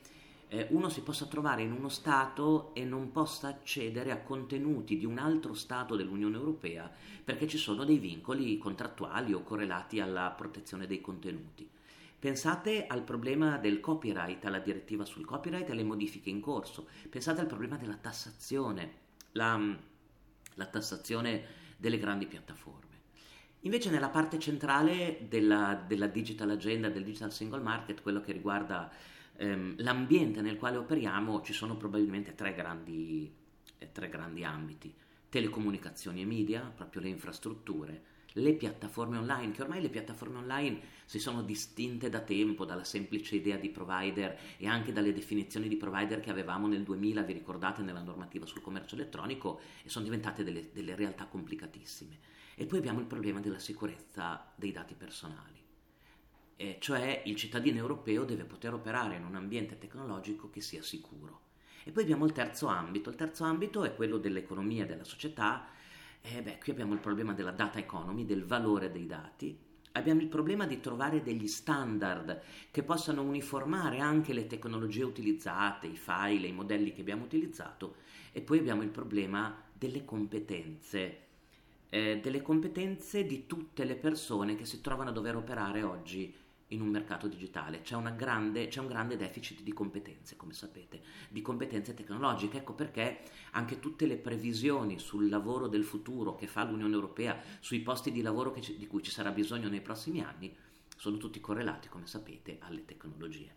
eh, 0.49 0.67
uno 0.71 0.89
si 0.89 1.03
possa 1.03 1.27
trovare 1.27 1.63
in 1.63 1.73
uno 1.73 1.89
Stato 1.89 2.75
e 2.75 2.85
non 2.85 3.13
possa 3.13 3.49
accedere 3.49 4.11
a 4.11 4.21
contenuti 4.23 4.97
di 4.97 5.05
un 5.05 5.19
altro 5.19 5.55
Stato 5.55 5.95
dell'Unione 5.95 6.37
Europea 6.37 6.91
perché 7.25 7.47
ci 7.47 7.59
sono 7.59 7.85
dei 7.85 7.99
vincoli 7.99 8.57
contrattuali 8.59 9.35
o 9.35 9.43
correlati 9.43 10.01
alla 10.01 10.31
protezione 10.31 10.87
dei 10.87 11.01
contenuti. 11.01 11.69
Pensate 12.19 12.87
al 12.87 13.05
problema 13.05 13.59
del 13.59 13.79
copyright, 13.79 14.45
alla 14.45 14.59
direttiva 14.59 15.05
sul 15.05 15.25
copyright 15.25 15.69
e 15.69 15.73
alle 15.73 15.85
modifiche 15.85 16.31
in 16.31 16.41
corso. 16.41 16.89
Pensate 17.09 17.41
al 17.41 17.47
problema 17.47 17.77
della 17.77 17.95
tassazione, 17.95 18.93
la, 19.33 19.77
la 20.55 20.67
tassazione 20.67 21.45
delle 21.77 21.99
grandi 21.99 22.27
piattaforme. 22.27 22.87
Invece 23.63 23.91
nella 23.91 24.09
parte 24.09 24.39
centrale 24.39 25.27
della, 25.29 25.81
della 25.87 26.07
digital 26.07 26.51
agenda, 26.51 26.89
del 26.89 27.05
digital 27.05 27.33
single 27.33 27.61
market, 27.61 28.03
quello 28.03 28.21
che 28.21 28.33
riguarda 28.33 28.91
ehm, 29.39 29.75
l'ambiente 29.79 30.43
nel 30.43 30.57
quale 30.57 30.77
operiamo 30.77 31.41
ci 31.43 31.53
sono 31.53 31.77
probabilmente 31.77 32.35
tre 32.35 32.55
grandi, 32.55 33.33
eh, 33.79 33.93
tre 33.93 34.09
grandi 34.09 34.45
ambiti. 34.45 34.95
Telecomunicazioni 35.29 36.23
e 36.23 36.27
media, 36.27 36.61
proprio 36.75 37.03
le 37.03 37.09
infrastrutture, 37.09 38.03
le 38.33 38.55
piattaforme 38.55 39.19
online, 39.19 39.53
che 39.53 39.63
ormai 39.63 39.81
le 39.81 39.89
piattaforme 39.89 40.39
online 40.39 40.81
si 41.05 41.19
sono 41.19 41.43
distinte 41.43 42.09
da 42.09 42.21
tempo 42.21 42.65
dalla 42.65 42.85
semplice 42.85 43.37
idea 43.37 43.57
di 43.57 43.69
provider 43.69 44.39
e 44.57 44.67
anche 44.67 44.93
dalle 44.93 45.13
definizioni 45.13 45.69
di 45.69 45.77
provider 45.77 46.21
che 46.21 46.31
avevamo 46.31 46.67
nel 46.67 46.83
2000, 46.83 47.23
vi 47.23 47.33
ricordate, 47.33 47.83
nella 47.83 48.03
normativa 48.03 48.47
sul 48.47 48.61
commercio 48.61 48.95
elettronico, 48.95 49.61
e 49.83 49.89
sono 49.89 50.05
diventate 50.05 50.45
delle, 50.45 50.71
delle 50.73 50.95
realtà 50.95 51.27
complicatissime. 51.27 52.19
E 52.55 52.67
poi 52.67 52.79
abbiamo 52.79 53.01
il 53.01 53.07
problema 53.07 53.41
della 53.41 53.59
sicurezza 53.59 54.53
dei 54.57 54.73
dati 54.73 54.95
personali 54.95 55.68
eh, 56.61 56.77
cioè 56.81 57.23
il 57.25 57.37
cittadino 57.37 57.79
europeo 57.79 58.25
deve 58.25 58.43
poter 58.43 58.75
operare 58.75 59.15
in 59.15 59.25
un 59.25 59.37
ambiente 59.37 59.79
tecnologico 59.79 60.51
che 60.51 60.61
sia 60.61 60.83
sicuro. 60.83 61.43
E 61.85 61.93
poi 61.93 62.03
abbiamo 62.03 62.27
il 62.27 62.33
terzo 62.33 62.67
ambito, 62.67 63.11
il 63.11 63.17
terzo 63.17 63.45
ambito 63.45 63.85
è 63.85 63.95
quello 63.95 64.19
dell'economia 64.19 64.83
e 64.83 64.87
della 64.87 65.05
società, 65.05 65.69
eh, 66.21 66.43
beh, 66.43 66.59
qui 66.59 66.73
abbiamo 66.73 66.95
il 66.95 66.99
problema 66.99 67.33
della 67.33 67.53
data 67.53 67.79
economy, 67.79 68.27
del 68.27 68.45
valore 68.45 68.91
dei 68.91 69.07
dati, 69.07 69.57
abbiamo 69.93 70.21
il 70.21 70.27
problema 70.27 70.67
di 70.67 70.81
trovare 70.81 71.23
degli 71.23 71.47
standard 71.47 72.43
che 72.73 72.83
possano 72.83 73.23
uniformare 73.23 74.01
anche 74.01 74.33
le 74.33 74.49
tecnologie 74.49 75.05
utilizzate, 75.05 75.87
i 75.87 75.97
file, 75.97 76.49
i 76.49 76.53
modelli 76.53 76.93
che 76.93 77.03
abbiamo 77.03 77.25
utilizzato. 77.25 77.95
E 78.33 78.41
poi 78.41 78.59
abbiamo 78.59 78.83
il 78.83 78.91
problema 78.91 79.57
delle 79.73 80.05
competenze, 80.05 81.19
eh, 81.89 82.19
delle 82.21 82.43
competenze 82.43 83.25
di 83.25 83.47
tutte 83.47 83.85
le 83.85 83.95
persone 83.95 84.57
che 84.57 84.67
si 84.67 84.81
trovano 84.81 85.11
a 85.11 85.13
dover 85.13 85.37
operare 85.37 85.85
oggi 85.85 86.35
in 86.69 86.81
un 86.81 86.89
mercato 86.89 87.29
digitale, 87.29 87.81
c'è, 87.81 87.97
grande, 88.15 88.69
c'è, 88.69 88.81
un 88.81 88.89
grande 88.89 89.17
deficit 89.17 89.63
di 89.63 89.73
competenze, 89.73 90.37
come 90.37 90.53
sapete, 90.53 91.01
di 91.29 91.41
competenze 91.41 91.95
tecnologiche. 91.95 92.59
Ecco 92.59 92.75
perché 92.75 93.21
anche 93.53 93.79
tutte 93.79 94.07
le 94.07 94.17
previsioni 94.17 94.99
sul 94.99 95.29
lavoro 95.29 95.69
del 95.69 95.85
futuro 95.85 96.35
che 96.35 96.47
fa 96.47 96.65
l'Unione 96.65 96.95
Europea, 96.95 97.41
sui 97.61 97.81
posti 97.81 98.13
di 98.13 98.21
lavoro 98.21 98.59
ci, 98.61 98.77
di 98.77 98.87
cui 98.87 99.03
ci 99.03 99.11
sarà 99.11 99.31
bisogno 99.31 99.69
nei 99.69 99.81
prossimi 99.81 100.23
anni, 100.23 100.55
sono 100.97 101.17
tutti 101.17 101.41
correlati, 101.41 101.89
come 101.89 102.07
sapete, 102.07 102.59
alle 102.61 102.85
tecnologie. 102.85 103.57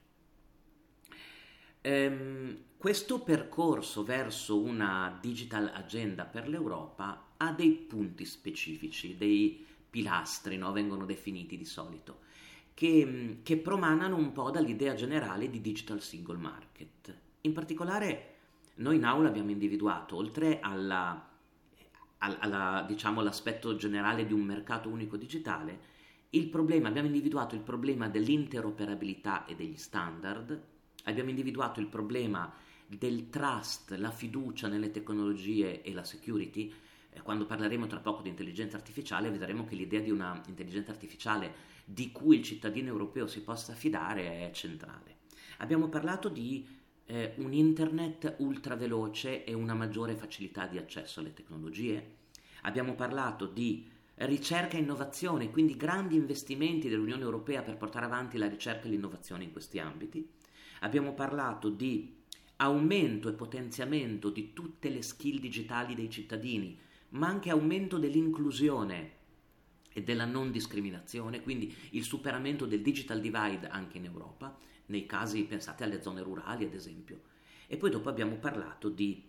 Ehm, 1.82 2.58
questo 2.78 3.22
percorso 3.22 4.04
verso 4.04 4.60
una 4.60 5.18
digital 5.20 5.72
agenda 5.74 6.26
per 6.26 6.48
l'Europa 6.48 7.34
ha 7.38 7.52
dei 7.52 7.72
punti 7.72 8.24
specifici, 8.24 9.18
dei 9.18 9.66
pilastri, 9.90 10.58
no? 10.58 10.72
vengono 10.72 11.06
definiti 11.06 11.58
di 11.58 11.66
solito 11.66 12.30
che, 12.74 13.40
che 13.44 13.58
promanano 13.58 14.16
un 14.16 14.32
po' 14.32 14.50
dall'idea 14.52 14.94
generale 14.94 15.50
di 15.50 15.62
digital 15.62 16.02
single 16.02 16.38
market. 16.38 17.16
In 17.42 17.54
particolare 17.54 18.36
noi 18.76 18.96
in 18.96 19.06
aula 19.06 19.28
abbiamo 19.28 19.52
individuato, 19.52 20.16
oltre 20.16 20.60
alla, 20.60 21.30
alla, 22.18 22.86
diciamo, 22.88 23.20
all'aspetto 23.20 23.76
generale 23.76 24.26
di 24.26 24.34
un 24.34 24.42
mercato 24.42 24.90
unico 24.90 25.18
digitale, 25.18 25.90
il 26.32 26.48
problema, 26.48 26.88
abbiamo 26.88 27.08
individuato 27.08 27.56
il 27.56 27.62
problema 27.62 28.08
dell'interoperabilità 28.08 29.46
e 29.46 29.56
degli 29.56 29.76
standard, 29.76 30.62
abbiamo 31.04 31.30
individuato 31.30 31.80
il 31.80 31.88
problema 31.88 32.52
del 32.88 33.30
trust, 33.30 33.92
la 33.98 34.12
fiducia 34.12 34.68
nelle 34.68 34.92
tecnologie 34.92 35.82
e 35.82 35.94
la 35.94 36.04
security. 36.04 36.72
Eh, 37.10 37.22
quando 37.22 37.46
parleremo 37.46 37.88
tra 37.88 38.00
poco 38.00 38.22
di 38.22 38.30
intelligenza 38.30 38.78
artificiale 38.78 39.30
vedremo 39.30 39.66
che 39.66 39.76
l'idea 39.76 40.00
di 40.00 40.12
una 40.12 40.42
intelligenza 40.48 40.92
artificiale 40.92 41.54
di 41.86 42.12
cui 42.12 42.38
il 42.38 42.44
cittadino 42.44 42.90
europeo 42.90 43.28
si 43.28 43.42
possa 43.42 43.74
fidare 43.74 44.48
è 44.48 44.52
centrale. 44.52 45.18
Abbiamo 45.58 45.90
parlato 45.90 46.30
di 46.30 46.68
eh, 47.06 47.34
un 47.38 47.54
internet 47.54 48.36
ultra 48.40 48.76
veloce 48.76 49.44
e 49.44 49.54
una 49.54 49.74
maggiore 49.74 50.16
facilità 50.16 50.66
di 50.66 50.78
accesso 50.78 51.20
alle 51.20 51.34
tecnologie. 51.34 52.18
Abbiamo 52.62 52.94
parlato 52.96 53.46
di 53.46 53.90
ricerca 54.16 54.78
e 54.78 54.82
innovazione, 54.82 55.50
quindi 55.50 55.76
grandi 55.76 56.16
investimenti 56.16 56.90
dell'Unione 56.90 57.24
Europea 57.24 57.62
per 57.62 57.78
portare 57.78 58.06
avanti 58.06 58.38
la 58.38 58.48
ricerca 58.48 58.88
e 58.88 58.90
l'innovazione 58.90 59.44
in 59.44 59.52
questi 59.52 59.80
ambiti. 59.80 60.28
Abbiamo 60.82 61.14
parlato 61.14 61.70
di 61.70 62.20
aumento 62.58 63.30
e 63.30 63.34
potenziamento 63.34 64.30
di 64.30 64.54
tutte 64.54 64.90
le 64.90 65.02
skill 65.02 65.40
digitali 65.40 65.96
dei 65.96 66.10
cittadini, 66.10 66.78
ma 67.10 67.28
anche 67.28 67.50
aumento 67.50 67.98
dell'inclusione 67.98 69.20
e 69.94 70.04
della 70.04 70.26
non 70.26 70.52
discriminazione, 70.52 71.42
quindi 71.42 71.76
il 71.92 72.04
superamento 72.04 72.66
del 72.66 72.82
digital 72.82 73.20
divide 73.20 73.68
anche 73.70 73.98
in 73.98 74.06
Europa, 74.06 74.58
nei 74.88 75.06
casi 75.06 75.44
pensate 75.44 75.84
alle 75.84 76.02
zone 76.02 76.22
rurali 76.22 76.66
ad 76.66 76.74
esempio. 76.74 77.22
E 77.68 77.78
poi 77.78 77.90
dopo 77.90 78.10
abbiamo 78.10 78.36
parlato 78.36 78.90
di, 78.90 79.24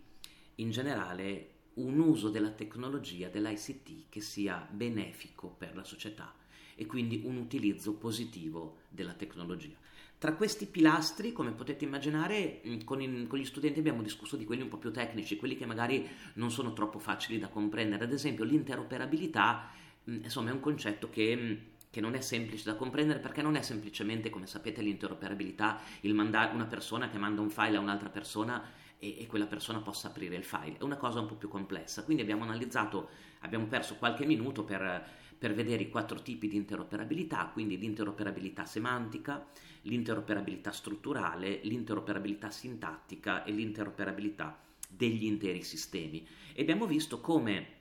in 0.57 0.71
generale, 0.71 1.51
un 1.75 1.99
uso 2.01 2.29
della 2.29 2.51
tecnologia, 2.51 3.29
dell'ICT 3.29 4.09
che 4.09 4.21
sia 4.21 4.67
benefico 4.71 5.49
per 5.49 5.75
la 5.75 5.85
società 5.85 6.35
e 6.75 6.87
quindi 6.87 7.23
un 7.25 7.37
utilizzo 7.37 7.95
positivo 7.95 8.79
della 8.89 9.15
tecnologia. 9.15 9.77
Tra 10.19 10.35
questi 10.35 10.67
pilastri, 10.67 11.33
come 11.33 11.51
potete 11.51 11.85
immaginare, 11.85 12.61
mm, 12.67 12.81
con, 12.85 13.01
in, 13.01 13.27
con, 13.27 13.39
gli 13.39 13.45
studenti 13.45 13.81
abbiamo 13.81 14.03
discusso 14.03 14.37
di 14.37 14.45
quelli 14.45 14.63
un 14.63 14.69
po' 14.69 14.79
più 14.79 14.93
tecnici, 14.93 15.37
quelli 15.37 15.57
che 15.57 15.67
magari 15.67 16.09
non 16.35 16.51
sono 16.51 16.73
troppo 16.73 17.01
facili 17.01 17.41
da 17.41 17.49
comprendere, 17.49 18.05
ad 18.05 18.13
esempio 18.13 18.45
l'interoperabilità 18.45 19.71
insomma 20.05 20.51
è 20.51 20.53
un 20.53 20.61
concetto 20.61 21.09
che 21.11 21.37
mm, 21.37 21.55
che 21.93 22.01
non 22.01 22.15
è 22.15 22.23
semplice 22.23 22.65
da 22.65 22.75
comprendere 22.75 23.19
perché 23.19 23.43
non 23.43 23.55
è 23.55 23.61
semplicemente, 23.61 24.31
come 24.31 24.47
sapete, 24.47 24.81
l'interoperabilità, 24.81 25.79
il 26.01 26.15
mandare 26.15 26.55
una 26.55 26.65
persona 26.65 27.11
che 27.11 27.19
manda 27.19 27.43
un 27.43 27.51
file 27.51 27.77
a 27.77 27.81
un'altra 27.81 28.09
persona 28.09 28.65
e, 28.99 29.21
e, 29.21 29.27
quella 29.27 29.45
persona 29.45 29.81
possa 29.81 30.09
aprire 30.09 30.37
il 30.37 30.43
file. 30.43 30.79
È 30.79 30.83
una 30.85 30.97
cosa 30.97 31.21
un 31.21 31.27
po' 31.27 31.35
più 31.35 31.51
complessa. 31.51 32.03
Quindi 32.03 32.23
abbiamo 32.23 32.45
analizzato, 32.45 33.11
abbiamo 33.41 33.67
perso 33.67 33.97
qualche 33.97 34.25
minuto 34.25 34.65
per, 34.65 35.07
per 35.37 35.53
vedere 35.53 35.83
i 35.83 35.91
quattro 35.91 36.23
tipi 36.23 36.49
di 36.49 36.57
interoperabilità, 36.57 37.51
quindi 37.53 37.77
l'interoperabilità 37.77 38.65
semantica, 38.65 39.47
l'interoperabilità 39.83 40.73
strutturale, 40.73 41.61
l'interoperabilità 41.65 42.49
sintattica 42.49 43.45
e 43.45 43.51
l'interoperabilità 43.51 44.59
degli 44.89 45.27
interi 45.27 45.63
sistemi. 45.63 46.27
E 46.55 46.63
abbiamo 46.63 46.87
visto 46.87 47.21
come 47.21 47.81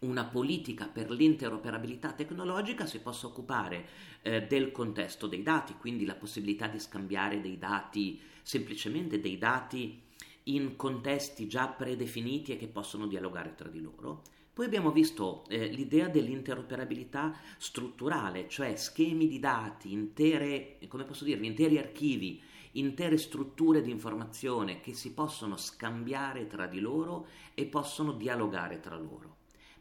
una 0.00 0.24
politica 0.24 0.86
per 0.86 1.10
l'interoperabilità 1.10 2.12
tecnologica 2.12 2.84
si 2.84 3.00
possa 3.00 3.26
occupare 3.26 3.86
eh, 4.22 4.46
del 4.46 4.70
contesto 4.70 5.26
dei 5.26 5.42
dati, 5.42 5.74
quindi 5.74 6.04
la 6.04 6.14
possibilità 6.14 6.66
di 6.66 6.78
scambiare 6.78 7.40
dei 7.40 7.58
dati, 7.58 8.20
semplicemente 8.42 9.20
dei 9.20 9.38
dati 9.38 10.02
in 10.44 10.76
contesti 10.76 11.48
già 11.48 11.68
predefiniti 11.68 12.52
e 12.52 12.56
che 12.56 12.68
possono 12.68 13.06
dialogare 13.06 13.54
tra 13.54 13.68
di 13.68 13.80
loro. 13.80 14.22
Poi 14.52 14.64
abbiamo 14.64 14.90
visto 14.90 15.44
eh, 15.48 15.66
l'idea 15.66 16.08
dell'interoperabilità 16.08 17.34
strutturale, 17.58 18.48
cioè 18.48 18.74
schemi 18.76 19.28
di 19.28 19.38
dati, 19.38 19.92
intere, 19.92 20.78
come 20.88 21.04
posso 21.04 21.24
dirvi, 21.24 21.46
interi 21.46 21.78
archivi, 21.78 22.40
intere 22.72 23.18
strutture 23.18 23.82
di 23.82 23.90
informazione 23.90 24.80
che 24.80 24.94
si 24.94 25.12
possono 25.12 25.56
scambiare 25.56 26.46
tra 26.46 26.66
di 26.66 26.80
loro 26.80 27.26
e 27.54 27.66
possono 27.66 28.12
dialogare 28.12 28.80
tra 28.80 28.96
loro. 28.96 29.35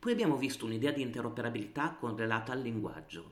Poi 0.06 0.14
abbiamo 0.14 0.38
visto 0.38 0.66
un'idea 0.66 0.92
di 0.92 1.02
interoperabilità 1.02 1.96
correlata 1.96 2.52
al 2.52 2.62
linguaggio, 2.62 3.32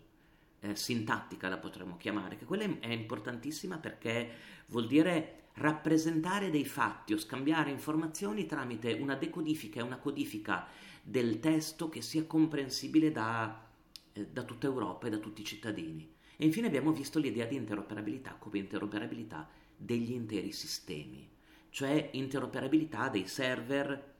eh, 0.62 0.76
sintattica 0.76 1.48
la 1.48 1.60
potremmo 1.60 1.98
chiamare, 1.98 2.36
che 2.36 2.46
quella 2.46 2.64
è 2.80 2.88
importantissima 2.88 3.78
perché 3.78 4.32
vuol 4.70 4.88
dire 4.88 5.50
rappresentare 5.54 6.50
dei 6.50 6.66
fatti 6.66 7.14
o 7.14 7.20
scambiare 7.20 7.70
informazioni 7.70 8.48
tramite 8.48 8.94
una 8.94 9.14
decodifica 9.14 9.82
e 9.82 9.84
una 9.84 10.00
codifica 10.00 10.66
del 11.04 11.40
testo 11.40 11.90
che 11.90 12.02
sia 12.02 12.26
comprensibile 12.26 13.12
da, 13.12 13.70
eh, 14.12 14.26
da 14.26 14.42
tutta 14.42 14.66
Europa 14.66 15.06
e 15.06 15.10
da 15.12 15.18
tutti 15.20 15.42
i 15.42 15.46
cittadini. 15.46 16.12
E 16.36 16.44
infine 16.44 16.66
abbiamo 16.66 16.92
visto 16.92 17.20
l'idea 17.20 17.46
di 17.46 17.56
interoperabilità 17.56 18.38
come 18.40 18.58
interoperabilità 18.58 19.48
degli 19.78 20.12
interi 20.12 20.52
sistemi, 20.52 21.30
cioè 21.70 22.10
interoperabilità 22.14 23.10
dei 23.10 23.28
server 23.28 24.13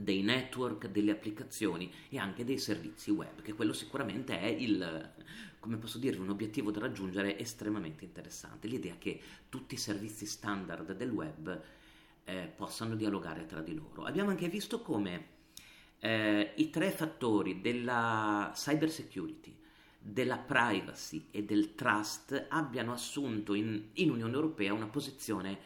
dei 0.00 0.22
network, 0.22 0.86
delle 0.86 1.10
applicazioni 1.10 1.92
e 2.08 2.18
anche 2.18 2.44
dei 2.44 2.58
servizi 2.58 3.10
web, 3.10 3.42
che 3.42 3.52
quello 3.52 3.72
sicuramente 3.72 4.38
è 4.38 4.46
il, 4.46 5.12
come 5.58 5.76
posso 5.76 5.98
dire, 5.98 6.18
un 6.18 6.28
obiettivo 6.28 6.70
da 6.70 6.78
raggiungere 6.78 7.36
estremamente 7.36 8.04
interessante, 8.04 8.68
l'idea 8.68 8.94
che 8.96 9.20
tutti 9.48 9.74
i 9.74 9.78
servizi 9.78 10.24
standard 10.24 10.92
del 10.92 11.10
web 11.10 11.62
eh, 12.22 12.52
possano 12.54 12.94
dialogare 12.94 13.46
tra 13.46 13.60
di 13.60 13.74
loro. 13.74 14.04
Abbiamo 14.04 14.30
anche 14.30 14.48
visto 14.48 14.82
come 14.82 15.26
eh, 15.98 16.52
i 16.54 16.70
tre 16.70 16.92
fattori 16.92 17.60
della 17.60 18.52
cyber 18.54 18.90
security, 18.90 19.52
della 19.98 20.38
privacy 20.38 21.26
e 21.32 21.42
del 21.42 21.74
trust 21.74 22.46
abbiano 22.50 22.92
assunto 22.92 23.52
in, 23.52 23.88
in 23.94 24.10
Unione 24.10 24.32
Europea 24.32 24.72
una 24.72 24.86
posizione 24.86 25.58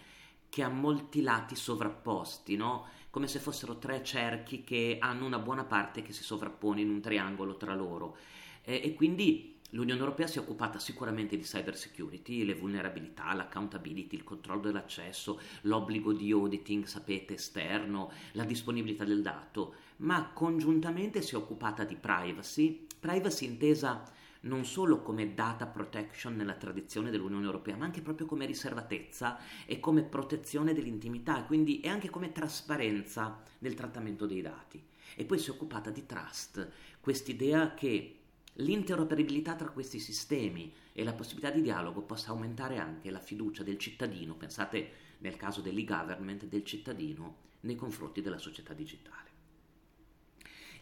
che 0.48 0.62
ha 0.62 0.68
molti 0.70 1.20
lati 1.20 1.54
sovrapposti, 1.54 2.56
no? 2.56 3.00
Come 3.12 3.28
se 3.28 3.40
fossero 3.40 3.76
tre 3.76 4.02
cerchi 4.02 4.64
che 4.64 4.96
hanno 4.98 5.26
una 5.26 5.38
buona 5.38 5.64
parte 5.64 6.00
che 6.00 6.14
si 6.14 6.22
sovrappone 6.22 6.80
in 6.80 6.88
un 6.88 7.02
triangolo 7.02 7.58
tra 7.58 7.74
loro. 7.74 8.16
Eh, 8.62 8.80
e 8.82 8.94
quindi 8.94 9.58
l'Unione 9.72 10.00
Europea 10.00 10.26
si 10.26 10.38
è 10.38 10.40
occupata 10.40 10.78
sicuramente 10.78 11.36
di 11.36 11.42
cyber 11.42 11.76
security, 11.76 12.42
le 12.42 12.54
vulnerabilità, 12.54 13.34
l'accountability, 13.34 14.16
il 14.16 14.24
controllo 14.24 14.62
dell'accesso, 14.62 15.38
l'obbligo 15.62 16.14
di 16.14 16.32
auditing, 16.32 16.86
sapete, 16.86 17.34
esterno, 17.34 18.10
la 18.32 18.44
disponibilità 18.44 19.04
del 19.04 19.20
dato, 19.20 19.74
ma 19.96 20.30
congiuntamente 20.32 21.20
si 21.20 21.34
è 21.34 21.36
occupata 21.36 21.84
di 21.84 21.96
privacy, 21.96 22.86
privacy 22.98 23.44
intesa 23.44 24.10
non 24.42 24.64
solo 24.64 25.02
come 25.02 25.34
data 25.34 25.66
protection 25.66 26.34
nella 26.34 26.54
tradizione 26.54 27.10
dell'Unione 27.10 27.44
Europea, 27.44 27.76
ma 27.76 27.84
anche 27.84 28.00
proprio 28.00 28.26
come 28.26 28.46
riservatezza 28.46 29.38
e 29.66 29.78
come 29.78 30.02
protezione 30.02 30.72
dell'intimità 30.72 31.44
quindi 31.44 31.80
e 31.80 31.88
anche 31.88 32.10
come 32.10 32.32
trasparenza 32.32 33.42
nel 33.58 33.74
trattamento 33.74 34.26
dei 34.26 34.40
dati. 34.40 34.82
E 35.14 35.24
poi 35.24 35.38
si 35.38 35.50
è 35.50 35.52
occupata 35.52 35.90
di 35.90 36.06
trust, 36.06 36.70
quest'idea 37.00 37.74
che 37.74 38.16
l'interoperabilità 38.54 39.54
tra 39.54 39.70
questi 39.70 39.98
sistemi 39.98 40.72
e 40.92 41.04
la 41.04 41.12
possibilità 41.12 41.50
di 41.50 41.62
dialogo 41.62 42.02
possa 42.02 42.30
aumentare 42.30 42.78
anche 42.78 43.10
la 43.10 43.20
fiducia 43.20 43.62
del 43.62 43.78
cittadino, 43.78 44.34
pensate 44.34 44.90
nel 45.18 45.36
caso 45.36 45.60
dell'e-government, 45.60 46.46
del 46.46 46.64
cittadino 46.64 47.36
nei 47.60 47.76
confronti 47.76 48.20
della 48.20 48.38
società 48.38 48.72
digitale. 48.72 49.30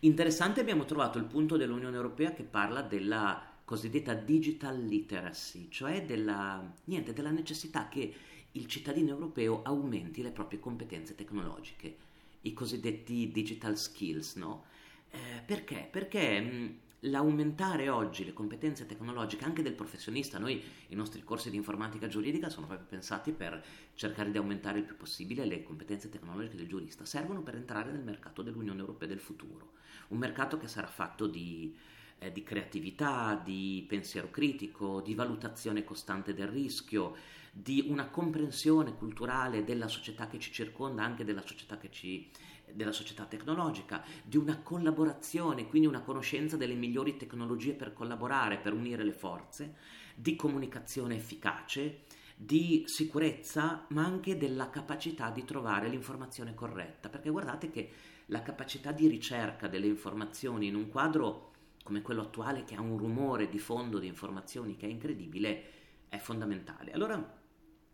Interessante 0.00 0.60
abbiamo 0.60 0.86
trovato 0.86 1.18
il 1.18 1.26
punto 1.26 1.58
dell'Unione 1.58 1.94
Europea 1.94 2.32
che 2.32 2.42
parla 2.42 2.80
della 2.80 3.49
cosiddetta 3.70 4.14
digital 4.14 4.84
literacy, 4.84 5.68
cioè 5.68 6.04
della, 6.04 6.60
niente, 6.86 7.12
della 7.12 7.30
necessità 7.30 7.88
che 7.88 8.12
il 8.50 8.66
cittadino 8.66 9.10
europeo 9.10 9.62
aumenti 9.62 10.22
le 10.22 10.32
proprie 10.32 10.58
competenze 10.58 11.14
tecnologiche, 11.14 11.96
i 12.40 12.52
cosiddetti 12.52 13.30
digital 13.30 13.78
skills, 13.78 14.34
no? 14.34 14.64
Eh, 15.12 15.42
perché? 15.46 15.86
Perché 15.88 16.78
l'aumentare 17.04 17.88
oggi 17.88 18.24
le 18.24 18.32
competenze 18.32 18.86
tecnologiche 18.86 19.44
anche 19.44 19.62
del 19.62 19.74
professionista, 19.74 20.40
noi 20.40 20.60
i 20.88 20.96
nostri 20.96 21.22
corsi 21.22 21.48
di 21.48 21.56
informatica 21.56 22.08
giuridica 22.08 22.48
sono 22.48 22.66
proprio 22.66 22.88
pensati 22.88 23.30
per 23.30 23.64
cercare 23.94 24.32
di 24.32 24.38
aumentare 24.38 24.80
il 24.80 24.84
più 24.84 24.96
possibile 24.96 25.44
le 25.44 25.62
competenze 25.62 26.08
tecnologiche 26.08 26.56
del 26.56 26.66
giurista, 26.66 27.04
servono 27.04 27.44
per 27.44 27.54
entrare 27.54 27.92
nel 27.92 28.02
mercato 28.02 28.42
dell'Unione 28.42 28.80
Europea 28.80 29.06
del 29.06 29.20
futuro, 29.20 29.74
un 30.08 30.18
mercato 30.18 30.58
che 30.58 30.66
sarà 30.66 30.88
fatto 30.88 31.28
di 31.28 31.72
eh, 32.20 32.30
di 32.32 32.42
creatività, 32.42 33.40
di 33.42 33.84
pensiero 33.88 34.30
critico, 34.30 35.00
di 35.00 35.14
valutazione 35.14 35.84
costante 35.84 36.34
del 36.34 36.48
rischio, 36.48 37.16
di 37.50 37.86
una 37.88 38.08
comprensione 38.08 38.94
culturale 38.94 39.64
della 39.64 39.88
società 39.88 40.28
che 40.28 40.38
ci 40.38 40.52
circonda, 40.52 41.02
anche 41.02 41.24
della 41.24 41.42
società, 41.44 41.78
ci, 41.90 42.30
della 42.72 42.92
società 42.92 43.24
tecnologica, 43.24 44.04
di 44.22 44.36
una 44.36 44.60
collaborazione, 44.60 45.66
quindi 45.66 45.88
una 45.88 46.02
conoscenza 46.02 46.56
delle 46.56 46.74
migliori 46.74 47.16
tecnologie 47.16 47.72
per 47.72 47.92
collaborare, 47.92 48.58
per 48.58 48.72
unire 48.72 49.02
le 49.02 49.12
forze, 49.12 49.74
di 50.14 50.36
comunicazione 50.36 51.16
efficace, 51.16 52.02
di 52.36 52.84
sicurezza, 52.86 53.86
ma 53.88 54.04
anche 54.04 54.36
della 54.36 54.70
capacità 54.70 55.30
di 55.30 55.44
trovare 55.44 55.88
l'informazione 55.88 56.54
corretta, 56.54 57.08
perché 57.08 57.30
guardate 57.30 57.70
che 57.70 57.90
la 58.26 58.42
capacità 58.42 58.92
di 58.92 59.08
ricerca 59.08 59.66
delle 59.66 59.86
informazioni 59.86 60.68
in 60.68 60.76
un 60.76 60.88
quadro 60.88 61.49
come 61.90 62.02
quello 62.02 62.22
attuale 62.22 62.62
che 62.62 62.76
ha 62.76 62.80
un 62.80 62.96
rumore 62.96 63.48
di 63.48 63.58
fondo 63.58 63.98
di 63.98 64.06
informazioni 64.06 64.76
che 64.76 64.86
è 64.86 64.88
incredibile, 64.88 65.64
è 66.08 66.18
fondamentale. 66.18 66.92
Allora 66.92 67.38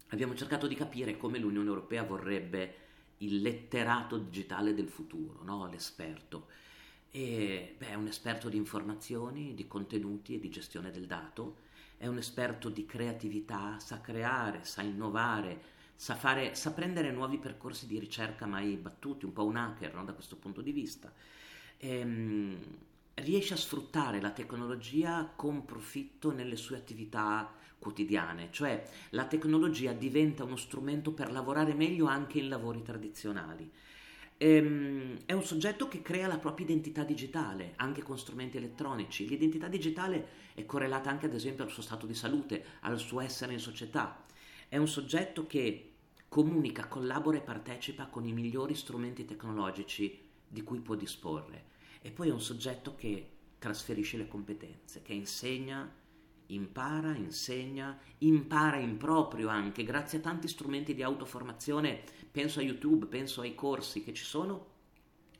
abbiamo 0.09 0.35
cercato 0.35 0.66
di 0.66 0.74
capire 0.74 1.16
come 1.16 1.38
l'Unione 1.38 1.66
Europea 1.66 2.02
vorrebbe 2.02 2.74
il 3.18 3.40
letterato 3.40 4.18
digitale 4.18 4.74
del 4.74 4.90
futuro, 4.90 5.42
no? 5.44 5.66
l'esperto. 5.66 6.48
E, 7.11 7.74
beh, 7.78 7.88
è 7.88 7.94
un 7.94 8.06
esperto 8.06 8.50
di 8.50 8.59
informazioni, 8.59 9.54
di 9.54 9.66
contenuti 9.66 10.35
e 10.35 10.40
di 10.40 10.50
gestione 10.50 10.90
del 10.90 11.06
dato, 11.06 11.56
è 11.96 12.06
un 12.06 12.18
esperto 12.18 12.68
di 12.68 12.85
creatività, 12.85 13.78
sa 13.78 14.02
creare, 14.02 14.64
sa 14.64 14.82
innovare, 14.82 15.62
sa, 15.94 16.16
fare, 16.16 16.54
sa 16.54 16.74
prendere 16.74 17.11
nuovi 17.12 17.38
percorsi 17.38 17.87
di 17.87 17.98
ricerca 17.98 18.44
mai 18.44 18.76
battuti, 18.76 19.24
un 19.24 19.32
po' 19.32 19.46
un 19.46 19.56
hacker 19.56 19.94
no? 19.94 20.04
da 20.04 20.12
questo 20.12 20.37
punto 20.37 20.61
di 20.61 20.72
vista. 20.72 21.11
Ehm, 21.78 22.59
riesce 23.16 23.55
a 23.55 23.57
sfruttare 23.57 24.20
la 24.20 24.31
tecnologia 24.31 25.33
con 25.35 25.64
profitto 25.64 26.33
nelle 26.33 26.57
sue 26.57 26.76
attività 26.76 27.50
quotidiane, 27.79 28.48
cioè 28.50 28.87
la 29.11 29.26
tecnologia 29.26 29.92
diventa 29.92 30.44
uno 30.44 30.57
strumento 30.57 31.12
per 31.12 31.31
lavorare 31.31 31.72
meglio 31.72 32.07
anche 32.07 32.38
in 32.38 32.48
lavori 32.48 32.83
tradizionali. 32.83 33.70
Ehm, 34.38 35.20
è 35.24 35.33
un 35.33 35.42
soggetto 35.42 35.88
che 35.88 36.02
crea 36.02 36.26
la 36.26 36.37
propria 36.37 36.66
identità 36.66 37.05
digitale 37.05 37.72
anche 37.76 38.02
con 38.02 38.18
strumenti 38.18 38.59
elettronici. 38.59 39.26
L'identità 39.26 39.68
digitale 39.68 40.29
è 40.55 40.66
correlata 40.66 41.09
anche 41.09 41.24
ad 41.24 41.35
esempio 41.35 41.64
al 41.64 41.70
suo 41.70 41.83
stato 41.83 42.05
di 42.05 42.14
salute, 42.14 42.64
al 42.81 42.98
suo 42.98 43.20
essere 43.20 43.55
in 43.55 43.61
società. 43.61 44.24
È 44.68 44.76
un 44.76 44.88
soggetto 44.88 45.46
che 45.46 45.92
comunica, 46.29 46.87
collabora 46.87 47.38
e 47.38 47.42
partecipa 47.42 48.07
con 48.07 48.26
i 48.26 48.33
migliori 48.33 48.74
strumenti 48.74 49.24
tecnologici 49.24 50.20
di 50.46 50.62
cui 50.62 50.81
può 50.81 50.94
disporre 50.96 51.75
e 52.06 52.10
poi 52.12 52.28
è 52.28 52.32
un 52.32 52.40
soggetto 52.40 52.94
che 52.94 53.30
trasferisce 53.58 54.16
le 54.16 54.28
competenze, 54.28 55.02
che 55.02 55.12
insegna, 55.12 55.92
impara, 56.46 57.16
insegna, 57.16 57.98
impara 58.18 58.76
in 58.76 58.96
proprio 58.96 59.48
anche, 59.48 59.82
grazie 59.82 60.18
a 60.18 60.20
tanti 60.20 60.46
strumenti 60.46 60.94
di 60.94 61.02
autoformazione, 61.02 62.00
penso 62.30 62.60
a 62.60 62.62
YouTube, 62.62 63.06
penso 63.06 63.40
ai 63.40 63.56
corsi 63.56 64.04
che 64.04 64.14
ci 64.14 64.22
sono, 64.22 64.74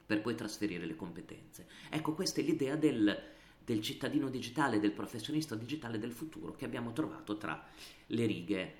per 0.05 0.21
poi 0.21 0.35
trasferire 0.35 0.87
le 0.87 0.97
competenze. 0.97 1.69
Ecco, 1.89 2.15
questa 2.15 2.41
è 2.41 2.45
l'idea 2.45 2.75
del, 2.75 3.17
del 3.65 3.81
cittadino 3.81 4.29
digitale, 4.29 4.81
del 4.81 4.91
professionista 4.91 5.55
digitale 5.55 6.01
del 6.01 6.11
futuro 6.11 6.53
che 6.57 6.65
abbiamo 6.65 6.93
trovato 6.93 7.37
tra 7.37 7.65
le 8.07 8.27
righe 8.27 8.75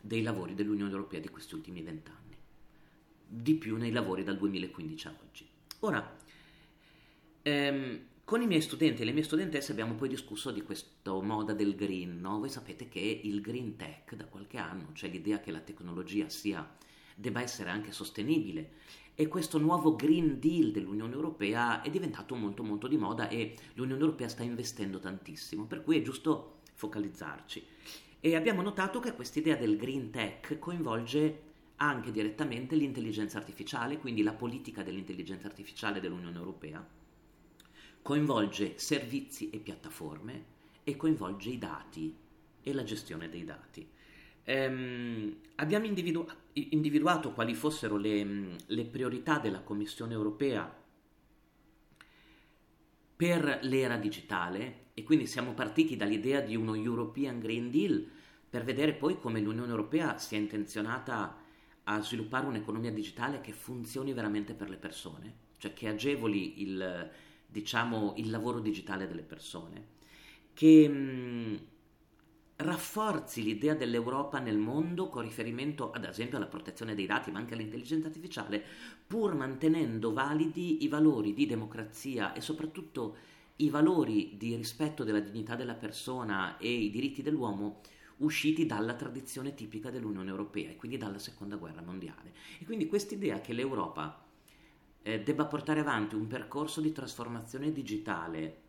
dei 0.00 0.22
lavori 0.22 0.54
dell'Unione 0.54 0.92
Europea 0.92 1.18
di 1.18 1.28
questi 1.28 1.56
ultimi 1.56 1.82
vent'anni, 1.82 2.36
di 3.26 3.56
più 3.56 3.76
nei 3.78 3.90
lavori 3.90 4.22
dal 4.22 4.38
2015 4.38 5.08
a 5.08 5.14
oggi. 5.26 5.48
Ora, 5.80 6.20
ehm, 7.42 8.00
con 8.24 8.40
i 8.40 8.46
miei 8.46 8.60
studenti 8.60 9.02
e 9.02 9.04
le 9.04 9.12
mie 9.12 9.22
studentesse 9.22 9.72
abbiamo 9.72 9.94
poi 9.94 10.08
discusso 10.08 10.50
di 10.50 10.62
questa 10.62 11.12
moda 11.20 11.52
del 11.52 11.74
green, 11.74 12.20
no? 12.20 12.38
Voi 12.38 12.48
sapete 12.48 12.88
che 12.88 13.20
il 13.24 13.40
green 13.40 13.76
tech 13.76 14.14
da 14.14 14.26
qualche 14.26 14.58
anno, 14.58 14.90
cioè 14.92 15.10
l'idea 15.10 15.40
che 15.40 15.50
la 15.50 15.60
tecnologia 15.60 16.28
sia, 16.28 16.66
debba 17.14 17.42
essere 17.42 17.70
anche 17.70 17.92
sostenibile 17.92 18.70
e 19.14 19.28
questo 19.28 19.58
nuovo 19.58 19.94
Green 19.94 20.38
Deal 20.40 20.70
dell'Unione 20.70 21.12
Europea 21.12 21.82
è 21.82 21.90
diventato 21.90 22.34
molto 22.34 22.62
molto 22.62 22.88
di 22.88 22.96
moda 22.96 23.28
e 23.28 23.54
l'Unione 23.74 24.00
Europea 24.00 24.28
sta 24.28 24.42
investendo 24.42 24.98
tantissimo, 24.98 25.66
per 25.66 25.82
cui 25.82 25.98
è 25.98 26.02
giusto 26.02 26.60
focalizzarci. 26.72 27.64
E 28.20 28.36
abbiamo 28.36 28.62
notato 28.62 29.00
che 29.00 29.12
questa 29.12 29.38
idea 29.38 29.56
del 29.56 29.76
Green 29.76 30.10
Tech 30.10 30.58
coinvolge 30.58 31.50
anche 31.76 32.10
direttamente 32.10 32.76
l'intelligenza 32.76 33.36
artificiale, 33.38 33.98
quindi 33.98 34.22
la 34.22 34.32
politica 34.32 34.82
dell'intelligenza 34.82 35.46
artificiale 35.46 36.00
dell'Unione 36.00 36.38
Europea, 36.38 36.86
coinvolge 38.02 38.78
servizi 38.78 39.50
e 39.50 39.58
piattaforme 39.58 40.44
e 40.84 40.96
coinvolge 40.96 41.50
i 41.50 41.58
dati 41.58 42.14
e 42.62 42.72
la 42.72 42.82
gestione 42.82 43.28
dei 43.28 43.44
dati. 43.44 43.88
Ehm, 44.44 45.36
abbiamo 45.56 45.86
individu- 45.86 46.28
individuato 46.52 47.32
quali 47.32 47.54
fossero 47.54 47.96
le, 47.96 48.56
le 48.66 48.84
priorità 48.84 49.38
della 49.38 49.60
Commissione 49.60 50.12
europea 50.14 50.80
per 53.14 53.60
l'era 53.62 53.96
digitale 53.96 54.86
e 54.94 55.04
quindi 55.04 55.26
siamo 55.26 55.54
partiti 55.54 55.96
dall'idea 55.96 56.40
di 56.40 56.56
uno 56.56 56.74
European 56.74 57.38
Green 57.38 57.70
Deal 57.70 58.04
per 58.50 58.64
vedere 58.64 58.94
poi 58.94 59.18
come 59.18 59.40
l'Unione 59.40 59.70
Europea 59.70 60.18
sia 60.18 60.38
intenzionata 60.38 61.38
a 61.84 62.02
sviluppare 62.02 62.46
un'economia 62.46 62.90
digitale 62.92 63.40
che 63.40 63.52
funzioni 63.52 64.12
veramente 64.12 64.54
per 64.54 64.68
le 64.68 64.76
persone, 64.76 65.34
cioè 65.58 65.72
che 65.72 65.88
agevoli 65.88 66.62
il, 66.62 67.10
diciamo, 67.52 68.14
il 68.16 68.30
lavoro 68.30 68.58
digitale 68.58 69.06
delle 69.06 69.22
persone, 69.22 69.86
che 70.54 70.88
mh, 70.88 71.60
rafforzi 72.56 73.42
l'idea 73.42 73.74
dell'Europa 73.74 74.38
nel 74.38 74.58
mondo 74.58 75.08
con 75.08 75.22
riferimento 75.22 75.90
ad 75.90 76.04
esempio 76.04 76.38
alla 76.38 76.46
protezione 76.46 76.94
dei 76.94 77.06
dati 77.06 77.30
ma 77.30 77.38
anche 77.38 77.54
all'intelligenza 77.54 78.08
artificiale, 78.08 78.62
pur 79.06 79.34
mantenendo 79.34 80.12
validi 80.12 80.82
i 80.82 80.88
valori 80.88 81.34
di 81.34 81.46
democrazia 81.46 82.32
e 82.32 82.40
soprattutto 82.40 83.16
i 83.56 83.68
valori 83.68 84.36
di 84.36 84.56
rispetto 84.56 85.04
della 85.04 85.20
dignità 85.20 85.54
della 85.54 85.74
persona 85.74 86.56
e 86.56 86.72
i 86.72 86.90
diritti 86.90 87.22
dell'uomo 87.22 87.80
usciti 88.18 88.66
dalla 88.66 88.94
tradizione 88.94 89.54
tipica 89.54 89.90
dell'Unione 89.90 90.30
Europea 90.30 90.70
e 90.70 90.76
quindi 90.76 90.96
dalla 90.96 91.18
Seconda 91.18 91.56
Guerra 91.56 91.82
Mondiale. 91.82 92.32
E 92.58 92.64
quindi 92.64 92.86
quest'idea 92.86 93.40
che 93.40 93.52
l'Europa 93.52 94.24
eh, 95.02 95.22
debba 95.22 95.46
portare 95.46 95.80
avanti 95.80 96.14
un 96.14 96.26
percorso 96.26 96.80
di 96.80 96.92
trasformazione 96.92 97.72
digitale 97.72 98.60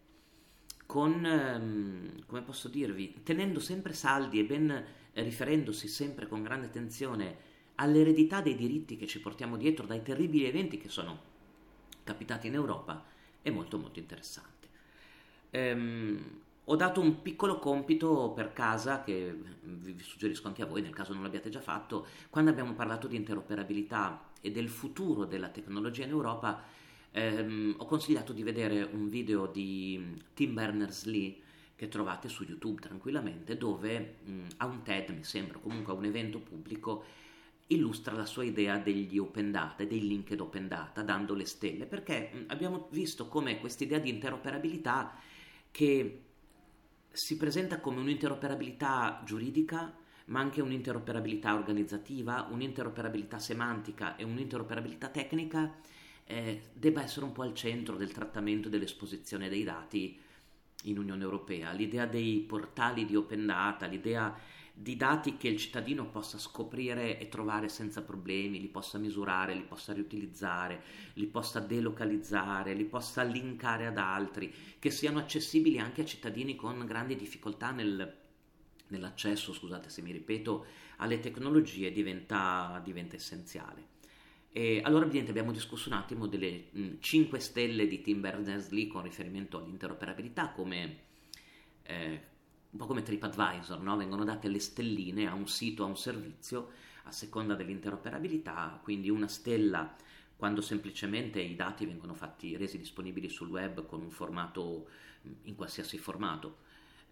con, 0.86 1.26
ehm, 1.26 2.26
come 2.26 2.41
posso 2.41 2.67
dirvi, 2.67 3.22
tenendo 3.24 3.60
sempre 3.60 3.93
saldi 3.93 4.39
e 4.39 4.46
ben 4.46 4.86
riferendosi 5.13 5.88
sempre 5.88 6.28
con 6.28 6.43
grande 6.43 6.67
attenzione 6.67 7.52
all'eredità 7.76 8.41
dei 8.41 8.56
diritti 8.56 8.98
che 8.98 9.08
ci 9.08 9.19
portiamo 9.19 9.58
dietro 9.58 9.86
dai 9.86 10.02
terribili 10.02 10.46
eventi 10.46 10.78
che 10.78 10.89
sono 10.89 11.32
capitati 12.04 12.48
in 12.48 12.56
Europa, 12.56 13.04
è 13.41 13.50
molto 13.50 13.78
molto 13.78 14.00
interessante. 14.00 14.67
Ehm, 15.52 16.41
ho 16.65 16.76
dato 16.76 17.02
un 17.02 17.21
piccolo 17.21 17.60
compito 17.60 18.32
per 18.34 18.54
casa 18.54 19.04
che 19.04 19.38
vi 19.63 19.99
suggerisco 19.99 20.47
anche 20.47 20.62
a 20.62 20.65
voi 20.65 20.82
nel 20.82 20.93
caso 20.93 21.13
non 21.13 21.23
l'abbiate 21.23 21.49
già 21.49 21.60
fatto. 21.60 22.06
Quando 22.30 22.52
abbiamo 22.52 22.73
parlato 22.73 23.08
di 23.08 23.17
interoperabilità 23.17 24.32
e 24.39 24.52
del 24.52 24.69
futuro 24.69 25.26
della 25.26 25.49
tecnologia 25.49 26.04
in 26.04 26.10
Europa, 26.10 26.63
ehm, 27.12 27.76
ho 27.78 27.86
consigliato 27.86 28.32
di 28.32 28.43
vedere 28.43 28.82
un 28.84 29.10
video 29.10 29.45
di 29.47 30.21
Tim 30.34 30.54
Berners-Lee 30.54 31.38
che 31.76 31.88
trovate 31.89 32.30
su 32.30 32.43
YouTube 32.43 32.80
tranquillamente, 32.80 33.58
dove 33.58 34.17
mh, 34.23 34.41
a 34.58 34.65
un 34.65 34.84
TED, 34.84 35.10
mi 35.10 35.23
sembra, 35.23 35.60
comunque 35.60 35.91
a 35.91 35.95
un 35.95 36.06
evento 36.06 36.39
pubblico, 36.39 37.04
illustra 37.67 38.15
la 38.15 38.26
sua 38.26 38.43
idea 38.43 38.78
degli 38.78 39.17
open 39.17 39.52
data, 39.52 39.84
dei 39.84 40.08
linked 40.08 40.39
open 40.39 40.67
data, 40.67 41.02
dando 41.02 41.34
le 41.34 41.45
stelle, 41.45 41.86
perché 41.86 42.30
mh, 42.32 42.43
abbiamo 42.47 42.88
visto 42.91 43.28
come 43.28 43.60
questa 43.60 43.84
idea 43.84 43.99
di 43.99 44.10
interoperabilità 44.10 45.17
che 45.71 46.21
si 47.13 47.38
presenta 47.38 47.80
come 47.80 47.99
un'interoperabilità 47.99 49.21
giuridica, 49.23 49.95
ma 50.26 50.39
anche 50.39 50.62
un'interoperabilità 50.62 51.54
organizzativa, 51.54 52.47
un'interoperabilità 52.49 53.38
semantica 53.38 54.15
e 54.15 54.23
un'interoperabilità 54.23 55.10
tecnica, 55.10 55.76
eh, 56.26 56.62
debba 56.73 57.04
essere 57.04 57.26
un 57.26 57.32
po' 57.32 57.43
al 57.43 57.54
centro 57.54 57.97
del 57.97 58.12
trattamento 58.12 58.67
e 58.67 58.71
dell'esposizione 58.71 59.47
dei 59.47 59.63
dati 59.63 60.19
in 60.86 60.97
Unione 60.97 61.23
Europea. 61.23 61.71
L'idea 61.71 62.08
dei 62.08 62.39
portali 62.39 63.06
di 63.06 63.15
open 63.15 63.45
data, 63.45 63.86
l'idea 63.86 64.36
di 64.75 64.97
dati 64.97 65.38
che 65.38 65.47
il 65.47 65.57
cittadino 65.57 66.09
possa 66.09 66.39
scoprire 66.39 67.19
e 67.19 67.29
trovare 67.29 67.69
senza 67.69 68.01
problemi, 68.01 68.59
li 68.59 68.67
possa 68.67 68.97
misurare, 68.97 69.53
li 69.53 69.63
possa 69.63 69.93
riutilizzare, 69.93 70.81
li 71.13 71.27
possa 71.27 71.59
delocalizzare, 71.59 72.73
li 72.73 72.86
possa 72.86 73.21
linkare 73.21 73.86
ad 73.86 73.99
altri, 73.99 74.51
che 74.79 74.89
siano 74.89 75.19
accessibili 75.19 75.77
anche 75.77 76.01
a 76.01 76.05
cittadini 76.05 76.55
con 76.55 76.83
grandi 76.88 77.15
difficoltà 77.15 77.69
nel, 77.69 78.17
nell'accesso, 78.88 79.53
scusate 79.53 79.89
se 79.89 80.01
mi 80.01 80.12
ripeto, 80.12 80.65
alle 80.97 81.19
tecnologie 81.19 81.91
diventa, 81.91 82.81
diventa 82.83 83.15
essenziale. 83.15 83.91
E 84.51 84.81
allora 84.83 85.05
ovviamente 85.05 85.31
abbiamo 85.31 85.51
discusso 85.51 85.89
un 85.89 85.95
attimo 85.95 86.27
delle 86.27 86.65
mh, 86.71 86.89
5 86.99 87.39
stelle 87.39 87.88
di 87.88 88.01
Tim 88.01 88.21
Berners-Lee 88.21 88.88
con 88.88 89.03
riferimento 89.03 89.57
all'interoperabilità 89.57 90.49
come 90.49 90.97
eh, 91.83 92.21
un 92.73 92.79
po' 92.79 92.88
come 92.88 93.03
TripAdvisor, 93.03 93.79
no? 93.81 93.95
vengono 93.95 94.23
date 94.23 94.47
le 94.47 94.59
stelline 94.59 95.27
a 95.27 95.33
un 95.33 95.47
sito, 95.47 95.83
a 95.83 95.88
un 95.88 95.95
servizio, 95.95 96.71
a 97.03 97.12
seconda 97.12 97.53
dell'interoperabilità, 97.53 98.79
quindi 98.81 99.09
una 99.09 99.27
stella 99.27 99.95
quando 100.36 100.59
semplicemente 100.62 101.39
i 101.39 101.55
dati 101.55 101.86
vengono 101.86 102.15
fatti, 102.15 102.57
resi 102.57 102.79
disponibili 102.79 103.29
sul 103.29 103.49
web 103.49 103.86
con 103.86 104.01
un 104.01 104.09
formato, 104.09 104.88
in 105.43 105.55
qualsiasi 105.55 105.99
formato, 105.99 106.57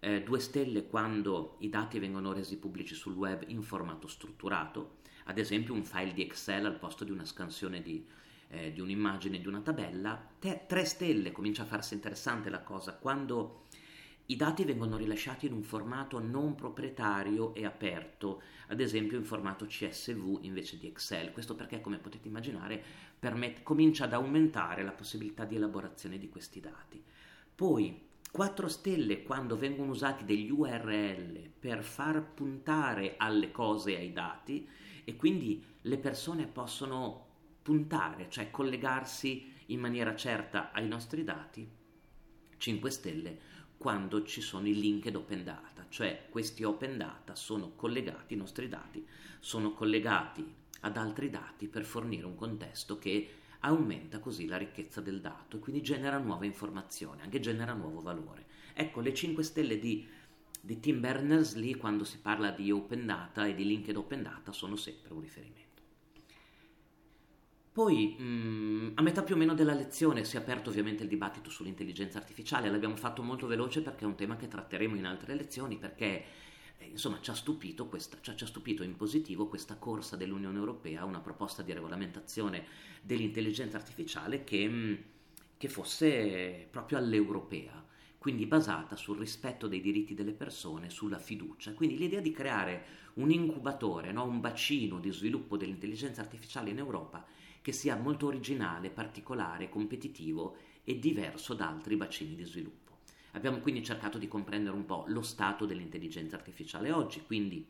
eh, 0.00 0.22
due 0.24 0.40
stelle 0.40 0.88
quando 0.88 1.56
i 1.60 1.68
dati 1.68 2.00
vengono 2.00 2.32
resi 2.32 2.58
pubblici 2.58 2.94
sul 2.94 3.14
web 3.14 3.44
in 3.46 3.62
formato 3.62 4.08
strutturato, 4.08 4.96
ad 5.26 5.38
esempio 5.38 5.74
un 5.74 5.84
file 5.84 6.12
di 6.12 6.22
Excel 6.22 6.66
al 6.66 6.76
posto 6.76 7.04
di 7.04 7.12
una 7.12 7.24
scansione 7.24 7.80
di, 7.80 8.04
eh, 8.48 8.72
di 8.72 8.80
un'immagine 8.80 9.40
di 9.40 9.46
una 9.46 9.60
tabella, 9.60 10.30
Te, 10.40 10.64
tre 10.66 10.84
stelle 10.84 11.30
comincia 11.30 11.62
a 11.62 11.66
farsi 11.66 11.94
interessante 11.94 12.50
la 12.50 12.62
cosa. 12.62 12.94
Quando 12.96 13.62
i 14.32 14.36
dati 14.36 14.64
vengono 14.64 14.96
rilasciati 14.96 15.44
in 15.44 15.52
un 15.52 15.62
formato 15.62 16.18
non 16.18 16.54
proprietario 16.54 17.54
e 17.54 17.66
aperto, 17.66 18.40
ad 18.68 18.80
esempio 18.80 19.18
in 19.18 19.24
formato 19.24 19.66
CSV 19.66 20.38
invece 20.40 20.78
di 20.78 20.86
Excel. 20.86 21.32
Questo 21.32 21.54
perché, 21.54 21.82
come 21.82 21.98
potete 21.98 22.28
immaginare, 22.28 22.82
permet- 23.18 23.62
comincia 23.62 24.04
ad 24.04 24.14
aumentare 24.14 24.84
la 24.84 24.92
possibilità 24.92 25.44
di 25.44 25.56
elaborazione 25.56 26.16
di 26.16 26.30
questi 26.30 26.60
dati. 26.60 27.04
Poi, 27.54 28.08
4 28.30 28.68
stelle 28.68 29.22
quando 29.22 29.58
vengono 29.58 29.90
usati 29.90 30.24
degli 30.24 30.50
URL 30.50 31.50
per 31.60 31.82
far 31.82 32.24
puntare 32.32 33.16
alle 33.18 33.50
cose 33.50 33.94
ai 33.94 34.14
dati 34.14 34.66
e 35.04 35.14
quindi 35.14 35.62
le 35.82 35.98
persone 35.98 36.46
possono 36.46 37.26
puntare, 37.60 38.30
cioè 38.30 38.50
collegarsi 38.50 39.52
in 39.66 39.78
maniera 39.78 40.16
certa 40.16 40.72
ai 40.72 40.88
nostri 40.88 41.22
dati. 41.22 41.68
5 42.56 42.90
stelle 42.90 43.38
quando 43.82 44.22
ci 44.22 44.40
sono 44.40 44.68
i 44.68 44.78
linked 44.78 45.16
open 45.16 45.42
data, 45.42 45.84
cioè 45.88 46.26
questi 46.30 46.62
open 46.62 46.96
data 46.96 47.34
sono 47.34 47.72
collegati, 47.74 48.34
i 48.34 48.36
nostri 48.36 48.68
dati 48.68 49.04
sono 49.40 49.72
collegati 49.72 50.46
ad 50.82 50.96
altri 50.96 51.30
dati 51.30 51.66
per 51.66 51.84
fornire 51.84 52.24
un 52.24 52.36
contesto 52.36 52.96
che 52.96 53.28
aumenta 53.58 54.20
così 54.20 54.46
la 54.46 54.56
ricchezza 54.56 55.00
del 55.00 55.20
dato 55.20 55.56
e 55.56 55.58
quindi 55.58 55.82
genera 55.82 56.18
nuova 56.18 56.44
informazione, 56.44 57.22
anche 57.22 57.40
genera 57.40 57.72
nuovo 57.72 58.00
valore. 58.00 58.46
Ecco, 58.72 59.00
le 59.00 59.12
5 59.12 59.42
stelle 59.42 59.80
di, 59.80 60.06
di 60.60 60.78
Tim 60.78 61.00
Berners-Lee 61.00 61.76
quando 61.76 62.04
si 62.04 62.18
parla 62.18 62.52
di 62.52 62.70
open 62.70 63.04
data 63.04 63.46
e 63.46 63.54
di 63.56 63.64
linked 63.64 63.96
open 63.96 64.22
data 64.22 64.52
sono 64.52 64.76
sempre 64.76 65.12
un 65.12 65.22
riferimento. 65.22 65.71
Poi, 67.72 68.16
mh, 68.18 68.22
mm, 68.22 68.90
a 68.96 69.02
metà 69.02 69.22
più 69.22 69.34
o 69.34 69.38
meno 69.38 69.54
della 69.54 69.72
lezione 69.72 70.24
si 70.24 70.36
è 70.36 70.40
aperto 70.40 70.68
ovviamente 70.68 71.04
il 71.04 71.08
dibattito 71.08 71.48
sull'intelligenza 71.48 72.18
artificiale, 72.18 72.70
l'abbiamo 72.70 72.96
fatto 72.96 73.22
molto 73.22 73.46
veloce 73.46 73.80
perché 73.80 74.04
è 74.04 74.06
un 74.06 74.14
tema 74.14 74.36
che 74.36 74.46
tratteremo 74.46 74.94
in 74.94 75.06
altre 75.06 75.34
lezioni, 75.34 75.78
perché 75.78 76.24
eh, 76.76 76.84
insomma 76.84 77.18
ci 77.22 77.30
ha, 77.30 77.34
stupito 77.34 77.90
stupito 78.44 78.82
in 78.82 78.94
positivo 78.94 79.48
questa 79.48 79.76
corsa 79.76 80.16
dell'Unione 80.16 80.58
Europea 80.58 81.00
a 81.00 81.06
una 81.06 81.20
proposta 81.20 81.62
di 81.62 81.72
regolamentazione 81.72 82.66
dell'intelligenza 83.00 83.78
artificiale 83.78 84.44
che, 84.44 84.68
mh, 84.68 84.98
che 85.56 85.68
fosse 85.70 86.68
proprio 86.70 86.98
all'europea 86.98 87.82
quindi 88.18 88.46
basata 88.46 88.96
sul 88.96 89.18
rispetto 89.18 89.66
dei 89.66 89.80
diritti 89.80 90.14
delle 90.14 90.30
persone, 90.32 90.90
sulla 90.90 91.18
fiducia. 91.18 91.72
Quindi 91.72 91.98
l'idea 91.98 92.20
di 92.20 92.30
creare 92.30 92.84
un 93.14 93.32
incubatore, 93.32 94.12
no? 94.12 94.24
un 94.24 94.40
bacino 94.40 95.00
di 95.00 95.10
sviluppo 95.10 95.56
dell'intelligenza 95.56 96.20
artificiale 96.20 96.70
in 96.70 96.78
Europa 96.78 97.26
che 97.62 97.72
sia 97.72 97.96
molto 97.96 98.26
originale, 98.26 98.90
particolare, 98.90 99.68
competitivo 99.68 100.56
e 100.84 100.98
diverso 100.98 101.54
da 101.54 101.68
altri 101.68 101.96
bacini 101.96 102.34
di 102.34 102.44
sviluppo. 102.44 102.98
Abbiamo 103.32 103.60
quindi 103.60 103.82
cercato 103.82 104.18
di 104.18 104.28
comprendere 104.28 104.76
un 104.76 104.84
po' 104.84 105.04
lo 105.06 105.22
stato 105.22 105.64
dell'intelligenza 105.64 106.36
artificiale 106.36 106.92
oggi, 106.92 107.22
quindi 107.22 107.64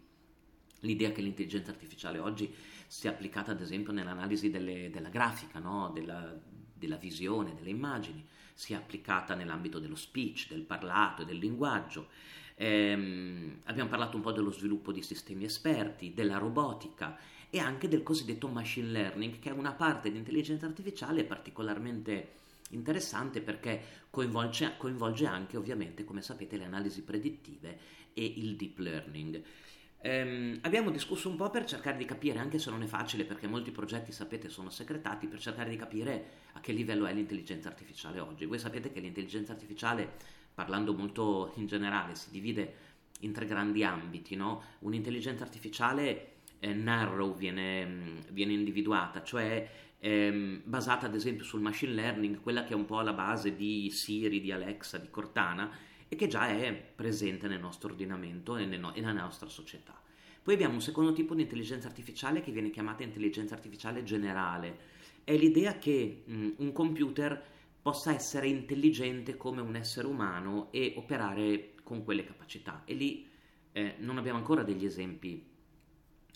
l'idea 0.81 1.12
che 1.12 1.20
l'intelligenza 1.20 1.70
artificiale 1.70 2.18
oggi 2.18 2.52
sia 2.87 3.11
applicata 3.11 3.52
ad 3.52 3.61
esempio 3.61 3.92
nell'analisi 3.92 4.50
delle, 4.50 4.90
della 4.90 5.11
grafica, 5.11 5.61
no? 5.61 5.90
della, 5.94 6.37
della 6.74 6.96
visione, 6.96 7.55
delle 7.55 7.70
immagini, 7.70 8.26
sia 8.55 8.78
applicata 8.78 9.35
nell'ambito 9.35 9.78
dello 9.78 9.94
speech, 9.94 10.48
del 10.48 10.62
parlato 10.62 11.22
e 11.22 11.24
del 11.26 11.38
linguaggio. 11.38 12.09
Eh, 12.55 13.59
abbiamo 13.64 13.88
parlato 13.88 14.16
un 14.16 14.22
po' 14.22 14.33
dello 14.33 14.50
sviluppo 14.50 14.90
di 14.90 15.02
sistemi 15.02 15.44
esperti, 15.44 16.12
della 16.12 16.38
robotica 16.38 17.16
e 17.55 17.59
anche 17.59 17.87
del 17.87 18.03
cosiddetto 18.03 18.49
machine 18.49 18.88
learning, 18.88 19.38
che 19.38 19.51
è 19.51 19.53
una 19.53 19.75
parte 19.75 20.11
di 20.11 20.17
intelligenza 20.17 20.65
artificiale 20.65 21.23
particolarmente 21.23 22.31
interessante 22.71 23.43
perché 23.43 24.07
coinvolge, 24.09 24.77
coinvolge 24.79 25.27
anche 25.27 25.59
ovviamente, 25.59 26.03
come 26.03 26.23
sapete, 26.23 26.57
le 26.57 26.65
analisi 26.65 27.03
predittive 27.03 27.79
e 28.15 28.25
il 28.25 28.57
deep 28.57 28.79
learning. 28.79 29.43
Um, 30.05 30.61
abbiamo 30.62 30.91
discusso 30.91 31.29
un 31.29 31.37
po' 31.37 31.51
per 31.51 31.67
cercare 31.67 31.99
di 31.99 32.07
capire, 32.07 32.38
anche 32.38 32.59
se 32.59 32.71
non 32.71 32.83
è 32.83 32.87
facile 32.87 33.27
perché 33.27 33.47
molti 33.47 33.71
progetti, 33.71 34.12
sapete, 34.12 34.49
sono 34.49 34.71
segretati, 34.71 35.27
per 35.27 35.38
cercare 35.38 35.69
di 35.69 35.77
capire 35.77 36.29
a 36.55 36.61
che 36.61 36.73
livello 36.73 37.05
è 37.05 37.12
l'intelligenza 37.12 37.69
artificiale 37.69 38.19
oggi. 38.19 38.47
Voi 38.47 38.59
sapete 38.59 38.91
che 38.91 39.01
l'intelligenza 39.01 39.53
artificiale, 39.53 40.11
parlando 40.55 40.95
molto 40.95 41.53
in 41.57 41.67
generale, 41.67 42.15
si 42.15 42.31
divide 42.31 42.75
in 43.21 43.33
tre 43.33 43.45
grandi 43.45 43.85
ambiti, 43.85 44.37
no? 44.37 44.62
Un'intelligenza 44.79 45.45
artificiale 45.45 46.32
eh, 46.62 46.72
narrow 46.72 47.35
viene, 47.35 48.22
viene, 48.31 48.53
individuata, 48.53 49.25
cioè 49.25 49.68
ehm, 49.98 50.62
basata 50.62 51.07
ad 51.07 51.14
esempio 51.16 51.44
sul 51.44 51.61
machine 51.61 51.92
learning, 51.92 52.40
quella 52.40 52.62
che 52.62 52.72
è 52.72 52.77
un 52.77 52.85
po' 52.85 53.01
la 53.01 53.12
base 53.12 53.57
di 53.57 53.90
Siri, 53.90 54.40
di 54.40 54.53
Alexa, 54.53 54.98
di 54.98 55.11
Cortana, 55.11 55.77
e 56.07 56.14
che 56.14 56.29
già 56.29 56.46
è 56.46 56.72
presente 56.72 57.48
nel 57.48 57.59
nostro 57.59 57.90
ordinamento 57.90 58.57
e, 58.57 58.66
nel, 58.66 58.92
e 58.94 59.01
nella 59.01 59.22
nostra 59.22 59.48
società. 59.48 60.01
Poi 60.40 60.55
abbiamo 60.55 60.75
un 60.75 60.81
secondo 60.81 61.12
tipo 61.12 61.35
di 61.35 61.42
intelligenza 61.42 61.88
artificiale 61.88 62.40
che 62.40 62.53
viene 62.53 62.70
chiamata 62.70 63.03
intelligenza 63.03 63.55
artificiale 63.55 64.05
generale. 64.05 64.79
È 65.25 65.37
l'idea 65.37 65.79
che 65.79 66.22
mh, 66.25 66.48
un 66.59 66.72
computer 66.72 67.44
possa 67.83 68.14
essere 68.14 68.46
intelligente 68.46 69.37
come 69.37 69.61
un 69.61 69.75
essere 69.75 70.07
umano 70.07 70.70
e 70.70 70.94
operare 70.96 71.75
con 71.83 72.05
quelle 72.05 72.22
capacità. 72.22 72.83
E 72.85 72.94
lì 72.94 73.29
eh, 73.72 73.96
non 73.98 74.18
abbiamo 74.18 74.38
ancora 74.38 74.62
degli 74.62 74.85
esempi 74.85 75.51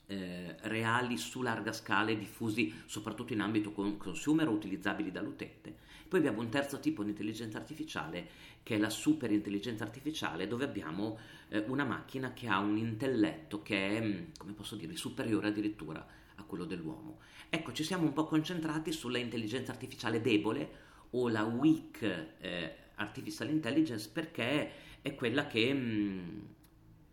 eh, 0.07 0.57
reali 0.63 1.17
su 1.17 1.43
larga 1.43 1.73
scala 1.73 2.11
e 2.11 2.19
diffusi 2.19 2.73
soprattutto 2.87 3.33
in 3.33 3.41
ambito 3.41 3.73
consumer 3.73 4.49
o 4.49 4.53
utilizzabili 4.53 5.11
dall'utente. 5.11 5.75
Poi 6.09 6.21
abbiamo 6.21 6.41
un 6.41 6.49
terzo 6.49 6.79
tipo 6.79 7.03
di 7.03 7.11
intelligenza 7.11 7.59
artificiale 7.59 8.29
che 8.63 8.77
è 8.77 8.79
la 8.79 8.91
super 8.91 9.33
intelligenza 9.33 9.85
artificiale 9.85 10.47
dove 10.47 10.65
abbiamo 10.65 11.19
eh, 11.49 11.65
una 11.67 11.85
macchina 11.85 12.33
che 12.33 12.47
ha 12.49 12.59
un 12.59 12.77
intelletto 12.77 13.63
che 13.63 13.99
è, 13.99 14.01
mm, 14.01 14.25
come 14.39 14.53
posso 14.53 14.77
dire, 14.77 14.95
superiore 14.97 15.49
addirittura 15.49 16.07
a 16.37 16.43
quello 16.45 16.65
dell'uomo. 16.65 17.19
Ecco, 17.49 17.73
ci 17.73 17.83
siamo 17.83 18.05
un 18.05 18.13
po' 18.13 18.27
concentrati 18.27 18.93
sulla 18.93 19.19
intelligenza 19.19 19.73
artificiale 19.73 20.21
debole 20.21 20.85
o 21.11 21.29
la 21.29 21.45
weak 21.45 22.35
eh, 22.39 22.77
artificial 22.97 23.51
intelligence 23.51 24.09
perché 24.13 24.71
è 25.03 25.15
quella 25.15 25.47
che... 25.47 25.73
Mh, 25.73 25.79
mm, 25.79 26.41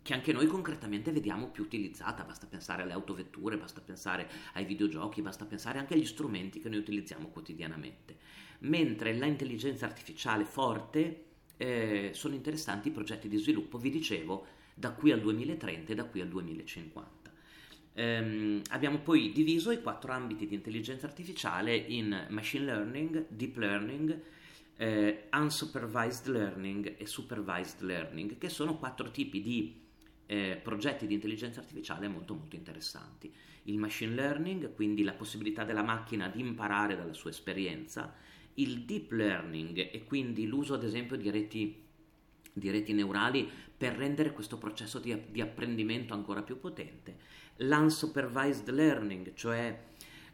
che 0.04 0.14
anche 0.14 0.34
noi 0.34 0.48
concretamente 0.48 1.12
vediamo 1.12 1.48
più 1.48 1.64
utilizzata, 1.64 2.24
basta 2.24 2.46
pensare 2.46 2.84
alle 2.84 2.92
autovetture, 2.92 3.58
basta 3.58 3.80
pensare 3.80 4.30
ai 4.54 4.66
videogiochi, 4.66 5.22
basta 5.22 5.46
pensare 5.46 5.80
anche 5.80 5.94
agli 5.94 6.06
strumenti 6.06 6.60
che 6.60 6.68
noi 6.68 6.80
utilizziamo 6.80 7.30
quotidianamente. 7.30 8.18
Mentre 8.60 9.14
l'intelligenza 9.14 9.86
artificiale 9.86 10.44
forte 10.44 11.26
eh, 11.56 12.12
sono 12.14 12.36
interessanti 12.36 12.90
i 12.90 12.92
progetti 12.92 13.30
di 13.30 13.38
sviluppo, 13.38 13.78
vi 13.78 13.90
dicevo, 13.90 14.46
da 14.74 14.92
qui 14.92 15.12
al 15.12 15.22
2030 15.22 15.94
e 15.94 15.96
da 15.96 16.04
qui 16.04 16.20
al 16.20 16.28
2050. 16.28 17.32
Um, 17.96 18.62
abbiamo 18.70 19.00
poi 19.00 19.32
diviso 19.32 19.72
i 19.72 19.82
quattro 19.82 20.12
ambiti 20.12 20.48
di 20.48 20.56
intelligenza 20.56 21.06
artificiale 21.06 21.76
in 21.76 22.26
machine 22.30 22.66
learning, 22.66 23.28
deep 23.30 23.56
learning, 23.56 24.20
eh, 24.76 25.30
unsupervised 25.32 26.28
learning 26.28 26.96
e 26.98 27.06
supervised 27.06 27.82
learning, 27.82 28.38
che 28.38 28.50
sono 28.50 28.78
quattro 28.78 29.12
tipi 29.12 29.42
di 29.42 29.83
eh, 30.34 30.60
progetti 30.62 31.06
di 31.06 31.14
intelligenza 31.14 31.60
artificiale 31.60 32.08
molto 32.08 32.34
molto 32.34 32.56
interessanti. 32.56 33.32
Il 33.66 33.78
machine 33.78 34.16
learning, 34.16 34.74
quindi 34.74 35.04
la 35.04 35.14
possibilità 35.14 35.64
della 35.64 35.84
macchina 35.84 36.28
di 36.28 36.40
imparare 36.40 36.96
dalla 36.96 37.14
sua 37.14 37.30
esperienza, 37.30 38.16
il 38.56 38.82
deep 38.82 39.12
learning 39.12 39.78
e 39.92 40.04
quindi 40.06 40.48
l'uso 40.48 40.74
ad 40.74 40.84
esempio 40.84 41.18
di 41.18 41.30
reti, 41.30 41.80
di 42.52 42.70
reti 42.72 42.94
neurali 42.94 43.48
per 43.78 43.94
rendere 43.94 44.32
questo 44.32 44.58
processo 44.58 44.98
di, 44.98 45.16
di 45.30 45.40
apprendimento 45.40 46.16
ancora 46.16 46.42
più 46.42 46.60
potente, 46.60 47.16
l'unsupervised 47.58 48.70
learning, 48.70 49.36
cioè 49.36 49.84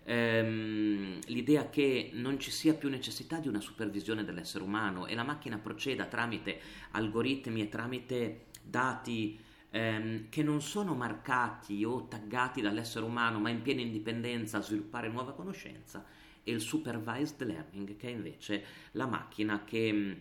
ehm, 0.05 1.19
l'idea 1.25 1.69
che 1.69 2.11
non 2.13 2.39
ci 2.39 2.51
sia 2.51 2.73
più 2.73 2.87
necessità 2.87 3.37
di 3.39 3.49
una 3.49 3.59
supervisione 3.59 4.23
dell'essere 4.23 4.63
umano 4.63 5.07
e 5.07 5.15
la 5.15 5.23
macchina 5.23 5.57
proceda 5.57 6.05
tramite 6.05 6.57
algoritmi 6.91 7.61
e 7.61 7.67
tramite 7.67 8.45
dati 8.63 9.47
ehm, 9.71 10.29
che 10.29 10.43
non 10.43 10.61
sono 10.61 10.95
marcati 10.95 11.83
o 11.83 12.07
taggati 12.07 12.61
dall'essere 12.61 13.05
umano 13.05 13.39
ma 13.39 13.49
in 13.49 13.61
piena 13.61 13.81
indipendenza 13.81 14.57
a 14.57 14.61
sviluppare 14.61 15.09
nuova 15.09 15.33
conoscenza, 15.33 16.05
e 16.43 16.51
il 16.51 16.61
supervised 16.61 17.43
learning 17.43 17.95
che 17.95 18.07
è 18.07 18.11
invece 18.11 18.65
la 18.91 19.05
macchina 19.05 19.63
che 19.63 19.91
mm, 19.91 20.11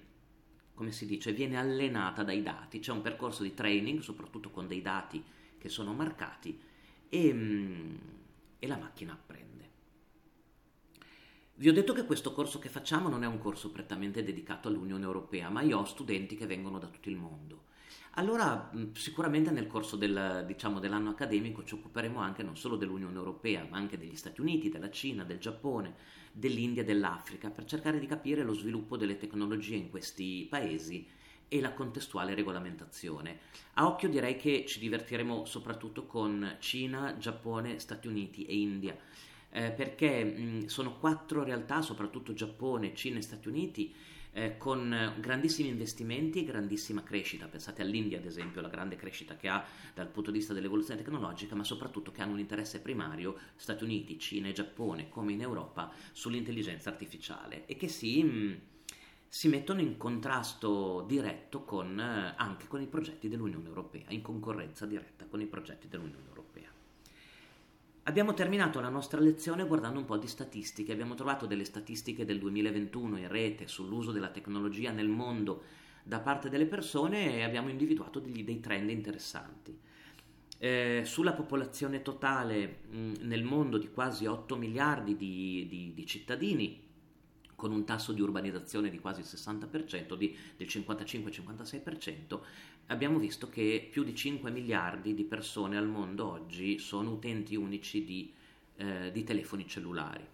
come 0.78 0.92
si 0.92 1.06
dice, 1.06 1.32
viene 1.32 1.56
allenata 1.56 2.22
dai 2.22 2.40
dati, 2.40 2.78
c'è 2.78 2.92
un 2.92 3.02
percorso 3.02 3.42
di 3.42 3.52
training, 3.52 3.98
soprattutto 3.98 4.50
con 4.50 4.68
dei 4.68 4.80
dati 4.80 5.20
che 5.58 5.68
sono 5.68 5.92
marcati, 5.92 6.56
e, 7.08 7.32
mm, 7.34 7.96
e, 8.60 8.66
la 8.68 8.76
macchina 8.76 9.12
apprende. 9.12 9.70
Vi 11.54 11.68
ho 11.68 11.72
detto 11.72 11.92
che 11.92 12.04
questo 12.04 12.32
corso 12.32 12.60
che 12.60 12.68
facciamo 12.68 13.08
non 13.08 13.24
è 13.24 13.26
un 13.26 13.38
corso 13.38 13.72
prettamente 13.72 14.22
dedicato 14.22 14.68
all'Unione 14.68 15.02
Europea, 15.02 15.48
ma 15.48 15.62
io 15.62 15.78
ho 15.78 15.84
studenti 15.84 16.36
che 16.36 16.46
vengono 16.46 16.78
da 16.78 16.86
tutto 16.86 17.08
il 17.08 17.16
mondo. 17.16 17.64
Allora, 18.18 18.68
sicuramente 18.94 19.52
nel 19.52 19.68
corso 19.68 19.94
del, 19.94 20.42
diciamo, 20.44 20.80
dell'anno 20.80 21.10
accademico 21.10 21.62
ci 21.62 21.74
occuperemo 21.74 22.18
anche 22.18 22.42
non 22.42 22.56
solo 22.56 22.74
dell'Unione 22.74 23.16
Europea, 23.16 23.64
ma 23.70 23.76
anche 23.76 23.96
degli 23.96 24.16
Stati 24.16 24.40
Uniti, 24.40 24.70
della 24.70 24.90
Cina, 24.90 25.22
del 25.22 25.38
Giappone, 25.38 25.94
dell'India 26.32 26.82
e 26.82 26.84
dell'Africa, 26.84 27.48
per 27.48 27.64
cercare 27.64 28.00
di 28.00 28.06
capire 28.06 28.42
lo 28.42 28.54
sviluppo 28.54 28.96
delle 28.96 29.18
tecnologie 29.18 29.76
in 29.76 29.88
questi 29.88 30.48
paesi 30.50 31.06
e 31.46 31.60
la 31.60 31.72
contestuale 31.72 32.34
regolamentazione. 32.34 33.38
A 33.74 33.86
occhio 33.86 34.08
direi 34.08 34.34
che 34.34 34.64
ci 34.66 34.80
divertiremo 34.80 35.44
soprattutto 35.44 36.04
con 36.04 36.56
Cina, 36.58 37.16
Giappone, 37.18 37.78
Stati 37.78 38.08
Uniti 38.08 38.44
e 38.46 38.56
India, 38.56 38.98
eh, 39.50 39.70
perché 39.70 40.24
mh, 40.24 40.66
sono 40.66 40.98
quattro 40.98 41.44
realtà, 41.44 41.82
soprattutto 41.82 42.34
Giappone, 42.34 42.96
Cina 42.96 43.18
e 43.18 43.22
Stati 43.22 43.46
Uniti, 43.46 43.94
eh, 44.38 44.56
con 44.56 45.14
grandissimi 45.18 45.68
investimenti 45.68 46.40
e 46.40 46.44
grandissima 46.44 47.02
crescita. 47.02 47.48
Pensate 47.48 47.82
all'India, 47.82 48.18
ad 48.18 48.24
esempio, 48.24 48.60
la 48.60 48.68
grande 48.68 48.94
crescita 48.94 49.36
che 49.36 49.48
ha 49.48 49.64
dal 49.92 50.08
punto 50.08 50.30
di 50.30 50.38
vista 50.38 50.54
dell'evoluzione 50.54 51.02
tecnologica, 51.02 51.56
ma 51.56 51.64
soprattutto 51.64 52.12
che 52.12 52.22
hanno 52.22 52.34
un 52.34 52.38
interesse 52.38 52.80
primario, 52.80 53.36
Stati 53.56 53.82
Uniti, 53.82 54.18
Cina 54.18 54.48
e 54.48 54.52
Giappone, 54.52 55.08
come 55.08 55.32
in 55.32 55.40
Europa, 55.40 55.92
sull'intelligenza 56.12 56.88
artificiale 56.88 57.66
e 57.66 57.76
che 57.76 57.88
si, 57.88 58.22
mh, 58.22 58.28
mm, 58.30 58.54
si 59.26 59.48
mettono 59.48 59.80
in 59.80 59.96
contrasto 59.96 61.04
diretto 61.06 61.64
con, 61.64 61.98
eh, 61.98 62.34
anche 62.36 62.68
con 62.68 62.80
i 62.80 62.86
progetti 62.86 63.28
dell'Unione 63.28 63.66
Europea, 63.66 64.06
in 64.10 64.22
concorrenza 64.22 64.86
diretta 64.86 65.26
con 65.26 65.40
i 65.40 65.46
progetti 65.46 65.88
dell'Unione 65.88 66.28
Europea. 66.28 66.77
Abbiamo 68.08 68.32
terminato 68.32 68.80
la 68.80 68.88
nostra 68.88 69.20
lezione 69.20 69.66
guardando 69.66 69.98
un 69.98 70.06
po' 70.06 70.16
di 70.16 70.28
statistiche, 70.28 70.92
abbiamo 70.92 71.14
trovato 71.14 71.44
delle 71.44 71.66
statistiche 71.66 72.24
del 72.24 72.38
2021 72.38 73.18
in 73.18 73.28
rete 73.28 73.68
sull'uso 73.68 74.12
della 74.12 74.30
tecnologia 74.30 74.90
nel 74.92 75.08
mondo 75.08 75.64
da 76.04 76.18
parte 76.18 76.48
delle 76.48 76.64
persone 76.64 77.34
e 77.34 77.42
abbiamo 77.42 77.68
individuato 77.68 78.18
degli, 78.18 78.44
dei 78.44 78.60
trend 78.60 78.88
interessanti. 78.88 79.78
Eh, 80.56 81.02
sulla 81.04 81.34
popolazione 81.34 82.00
totale 82.00 82.78
mh, 82.88 83.12
nel 83.24 83.44
mondo 83.44 83.76
di 83.76 83.90
quasi 83.90 84.24
8 84.24 84.56
miliardi 84.56 85.14
di, 85.14 85.66
di, 85.68 85.92
di 85.92 86.06
cittadini, 86.06 86.87
con 87.58 87.72
un 87.72 87.84
tasso 87.84 88.12
di 88.12 88.20
urbanizzazione 88.20 88.88
di 88.88 89.00
quasi 89.00 89.18
il 89.22 89.26
60%, 89.28 90.14
di, 90.14 90.36
del 90.56 90.68
55-56%, 90.68 92.38
abbiamo 92.86 93.18
visto 93.18 93.48
che 93.48 93.88
più 93.90 94.04
di 94.04 94.14
5 94.14 94.48
miliardi 94.52 95.12
di 95.12 95.24
persone 95.24 95.76
al 95.76 95.88
mondo 95.88 96.30
oggi 96.30 96.78
sono 96.78 97.10
utenti 97.10 97.56
unici 97.56 98.04
di, 98.04 98.32
eh, 98.76 99.10
di 99.10 99.24
telefoni 99.24 99.66
cellulari. 99.66 100.24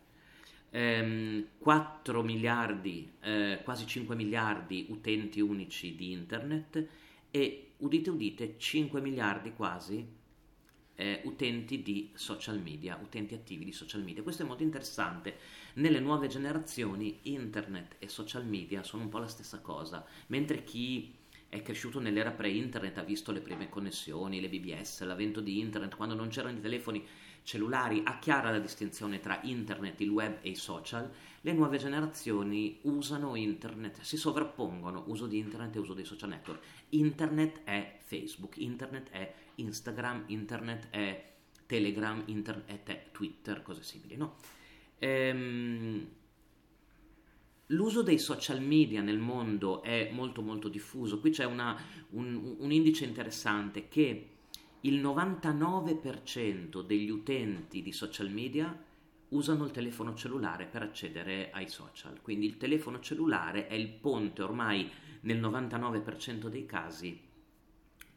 ehm, 0.68 1.46
4 1.58 2.22
miliardi, 2.22 3.10
eh, 3.22 3.60
quasi 3.64 3.87
5 3.87 4.14
miliardi 4.14 4.87
utenti 4.90 5.40
unici 5.40 5.96
di 5.96 6.12
internet 6.12 6.87
e 7.30 7.70
udite 7.78 8.10
udite 8.10 8.56
5 8.58 9.00
miliardi 9.00 9.54
quasi 9.54 10.06
eh, 10.96 11.20
utenti 11.24 11.83
di 11.83 12.11
social 12.14 12.61
media, 12.61 12.98
utenti 13.02 13.35
attivi 13.35 13.64
di 13.64 13.72
social 13.72 14.02
media. 14.02 14.22
Questo 14.22 14.42
è 14.42 14.46
molto 14.46 14.62
interessante. 14.62 15.38
Nelle 15.74 16.00
nuove 16.00 16.28
generazioni 16.28 17.18
internet 17.22 17.96
e 17.98 18.09
social 18.09 18.46
media 18.46 18.83
sono 18.83 19.02
un 19.02 19.09
po' 19.09 19.18
la 19.18 19.28
stessa 19.28 19.61
cosa, 19.61 20.04
mentre 20.28 20.64
chi 20.64 21.12
è 21.48 21.62
cresciuto 21.62 22.00
nell'era 22.00 22.33
pre-internet 22.33 22.98
ha 22.98 23.04
visto 23.04 23.30
le 23.30 23.40
prime 23.40 23.68
connessioni, 23.68 24.40
le 24.40 24.48
BBS, 24.48 25.02
l'avvento 25.04 25.40
di 25.40 25.61
internet, 25.61 25.94
quando 25.94 26.14
non 26.14 26.28
c'erano 26.28 26.59
i 26.59 26.61
telefoni 26.61 27.07
cellulari, 27.44 28.00
ha 28.04 28.18
chiara 28.18 28.50
la 28.50 28.59
distinzione 28.59 29.20
tra 29.20 29.38
internet, 29.42 30.00
il 30.00 30.09
web 30.09 30.38
e 30.40 30.48
i 30.48 30.54
social. 30.57 31.09
Le 31.42 31.52
nuove 31.52 31.76
generazioni 31.76 32.78
usano 32.83 33.37
internet, 33.37 34.00
si 34.00 34.16
sovrappongono 34.16 35.04
uso 35.07 35.26
di 35.26 35.38
internet 35.38 35.76
e 35.76 35.78
uso 35.78 35.92
dei 35.92 36.07
social 36.07 36.30
network. 36.30 36.64
Internet 36.90 37.61
è 37.64 37.98
Facebook, 38.02 38.57
internet 38.57 39.11
è 39.11 39.33
Instagram, 39.57 40.24
internet 40.28 40.88
è 40.88 41.33
Telegram, 41.66 42.22
internet 42.26 42.88
è 42.88 43.07
Twitter, 43.12 43.62
cose 43.62 43.83
simili, 43.83 44.16
no? 44.16 44.37
Ehm, 44.98 46.09
l'uso 47.66 48.02
dei 48.02 48.18
social 48.18 48.62
media 48.62 49.02
nel 49.02 49.18
mondo 49.18 49.83
è 49.83 50.11
molto 50.12 50.40
molto 50.40 50.68
diffuso. 50.68 51.20
Qui 51.20 51.30
c'è 51.30 51.44
una, 51.44 51.78
un, 52.11 52.57
un 52.59 52.72
indice 52.72 53.04
interessante 53.04 53.88
che 53.88 54.28
il 54.85 55.01
99% 55.01 56.83
degli 56.83 57.09
utenti 57.11 57.83
di 57.83 57.92
social 57.92 58.31
media 58.31 58.79
usano 59.29 59.64
il 59.64 59.70
telefono 59.70 60.14
cellulare 60.14 60.66
per 60.66 60.83
accedere 60.83 61.51
ai 61.53 61.68
social. 61.68 62.20
Quindi 62.20 62.47
il 62.47 62.59
telefono 62.59 63.01
cellulare 63.01 63.66
è 63.66 63.75
il 63.75 63.88
ponte 63.88 64.42
ormai 64.42 64.90
nel 65.23 65.40
99% 65.40 66.49
dei 66.49 66.66
casi 66.66 67.18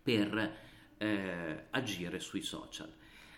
per 0.03 0.57
eh, 0.97 1.67
agire 1.69 2.19
sui 2.19 2.41
social. 2.41 2.93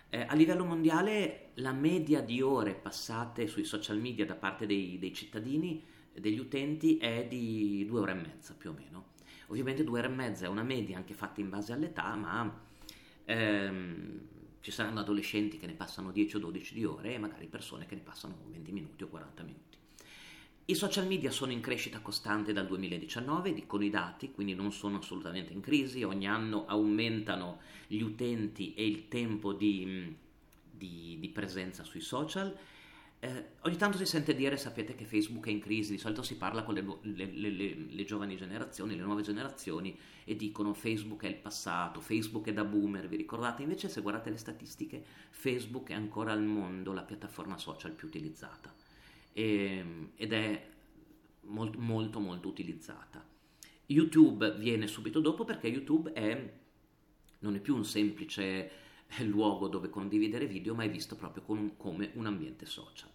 Eh, 0.10 0.26
a 0.28 0.34
livello 0.34 0.66
mondiale 0.66 1.52
la 1.56 1.72
media 1.72 2.22
di 2.22 2.42
ore 2.42 2.74
passate 2.74 3.46
sui 3.46 3.64
social 3.64 4.00
media 4.00 4.26
da 4.26 4.36
parte 4.36 4.66
dei, 4.66 4.98
dei 4.98 5.14
cittadini, 5.14 5.84
degli 6.12 6.40
utenti, 6.40 6.98
è 6.98 7.28
di 7.30 7.86
due 7.86 8.00
ore 8.00 8.12
e 8.14 8.16
mezza 8.16 8.56
più 8.56 8.72
o 8.72 8.74
meno. 8.74 9.10
Ovviamente 9.48 9.84
due 9.84 10.00
ore 10.00 10.08
e 10.08 10.16
mezza 10.16 10.46
è 10.46 10.50
una 10.50 10.64
media 10.64 10.98
anche 10.98 11.14
fatta 11.14 11.42
in 11.42 11.50
base 11.50 11.74
all'età, 11.74 12.16
ma 12.16 12.68
ehm, 13.30 14.20
ci 14.62 14.72
saranno 14.72 15.00
adolescenti 15.00 15.58
che 15.58 15.68
ne 15.68 15.74
passano 15.74 16.12
10 16.12 16.38
o 16.38 16.40
12 16.40 16.74
di 16.74 16.84
ore 16.84 17.14
e 17.14 17.20
magari 17.20 17.46
persone 17.46 17.86
che 17.86 17.96
ne 17.96 18.02
passano 18.02 18.38
20 18.48 18.72
minuti 18.72 19.04
o 19.04 19.08
40 19.08 19.44
minuti. 19.44 19.78
I 20.66 20.76
social 20.76 21.08
media 21.08 21.32
sono 21.32 21.52
in 21.52 21.62
crescita 21.62 22.00
costante 22.00 22.54
dal 22.54 22.68
2019, 22.68 23.54
dicono 23.54 23.84
i 23.84 23.90
dati, 23.90 24.32
quindi 24.32 24.54
non 24.54 24.72
sono 24.72 24.98
assolutamente 24.98 25.54
in 25.54 25.62
crisi, 25.62 26.04
ogni 26.04 26.28
anno 26.28 26.66
aumentano 26.68 27.60
gli 27.88 28.02
utenti 28.02 28.74
e 28.76 28.86
il 28.86 29.08
tempo 29.08 29.54
di, 29.54 30.16
di, 30.70 31.18
di 31.20 31.30
presenza 31.30 31.84
sui 31.84 32.02
social. 32.02 32.56
Eh, 33.22 33.46
ogni 33.64 33.76
tanto 33.76 33.98
si 33.98 34.06
sente 34.06 34.34
dire, 34.34 34.56
sapete 34.56 34.96
che 34.96 35.04
Facebook 35.04 35.48
è 35.48 35.50
in 35.50 35.60
crisi, 35.60 35.92
di 35.92 35.98
solito 35.98 36.24
si 36.24 36.38
parla 36.38 36.64
con 36.64 36.74
le, 36.74 36.86
le, 37.02 37.26
le, 37.26 37.76
le, 37.90 38.04
giovani 38.06 38.38
generazioni, 38.38 38.96
le 38.96 39.04
nuove 39.04 39.24
generazioni 39.24 39.98
e 40.24 40.38
dicono 40.38 40.74
Facebook 40.74 41.24
è 41.24 41.28
il 41.28 41.36
passato, 41.36 42.00
Facebook 42.00 42.48
è 42.48 42.54
da 42.54 42.64
boomer, 42.64 43.10
vi 43.10 43.18
ricordate? 43.18 43.62
Invece 43.62 43.90
se 43.90 44.00
guardate 44.00 44.30
le 44.30 44.38
statistiche, 44.38 45.04
Facebook 45.32 45.90
è 45.90 45.94
ancora 45.94 46.32
al 46.32 46.44
mondo 46.44 46.94
la 46.94 47.04
piattaforma 47.04 47.58
social 47.58 47.92
più 47.92 48.08
utilizzata 48.08 48.74
e, 49.34 50.12
ed 50.16 50.32
è 50.32 50.70
molto, 51.42 51.78
molto 51.78 52.20
molto 52.22 52.48
utilizzata. 52.48 53.28
YouTube 53.88 54.56
viene 54.58 54.88
subito 54.88 55.20
dopo 55.20 55.44
perché 55.44 55.68
YouTube 55.68 56.14
è, 56.14 56.54
non 57.40 57.56
è 57.56 57.60
più 57.60 57.76
un 57.76 57.84
semplice 57.84 58.72
luogo 59.26 59.68
dove 59.68 59.90
condividere 59.90 60.46
video, 60.46 60.76
ma 60.76 60.84
è 60.84 60.90
visto 60.90 61.16
proprio 61.16 61.44
un, 61.48 61.76
come 61.78 62.12
un 62.14 62.26
ambiente 62.26 62.66
social. 62.66 63.10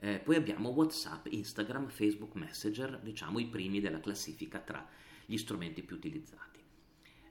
Eh, 0.00 0.18
poi 0.18 0.36
abbiamo 0.36 0.70
WhatsApp, 0.70 1.26
Instagram, 1.30 1.88
Facebook 1.88 2.34
Messenger, 2.34 3.00
diciamo 3.02 3.38
i 3.38 3.46
primi 3.46 3.80
della 3.80 4.00
classifica 4.00 4.58
tra 4.58 4.86
gli 5.24 5.36
strumenti 5.36 5.82
più 5.82 5.96
utilizzati. 5.96 6.60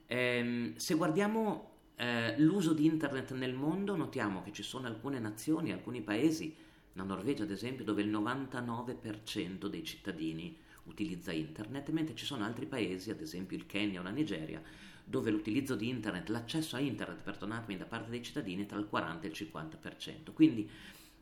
Eh, 0.06 0.72
se 0.76 0.94
guardiamo 0.94 1.70
eh, 1.96 2.34
l'uso 2.38 2.72
di 2.72 2.86
internet 2.86 3.32
nel 3.32 3.54
mondo, 3.54 3.96
notiamo 3.96 4.42
che 4.42 4.52
ci 4.52 4.62
sono 4.62 4.86
alcune 4.86 5.18
nazioni, 5.18 5.72
alcuni 5.72 6.02
paesi 6.02 6.54
la 6.94 7.02
Norvegia, 7.02 7.42
ad 7.42 7.50
esempio, 7.50 7.84
dove 7.84 8.02
il 8.02 8.10
99% 8.10 9.66
dei 9.66 9.84
cittadini 9.84 10.56
utilizza 10.84 11.32
internet, 11.32 11.90
mentre 11.90 12.14
ci 12.14 12.24
sono 12.24 12.44
altri 12.44 12.66
paesi, 12.66 13.10
ad 13.10 13.20
esempio 13.20 13.56
il 13.56 13.66
Kenya 13.66 14.00
o 14.00 14.02
la 14.02 14.10
Nigeria, 14.10 14.62
dove 15.04 15.30
l'utilizzo 15.30 15.76
di 15.76 15.88
internet, 15.88 16.28
l'accesso 16.30 16.76
a 16.76 16.80
internet, 16.80 17.22
perdonatemi, 17.22 17.76
da 17.76 17.84
parte 17.84 18.10
dei 18.10 18.22
cittadini 18.22 18.64
è 18.64 18.66
tra 18.66 18.78
il 18.78 18.88
40 18.88 19.26
e 19.26 19.30
il 19.30 19.34
50%. 19.36 20.32
Quindi 20.32 20.68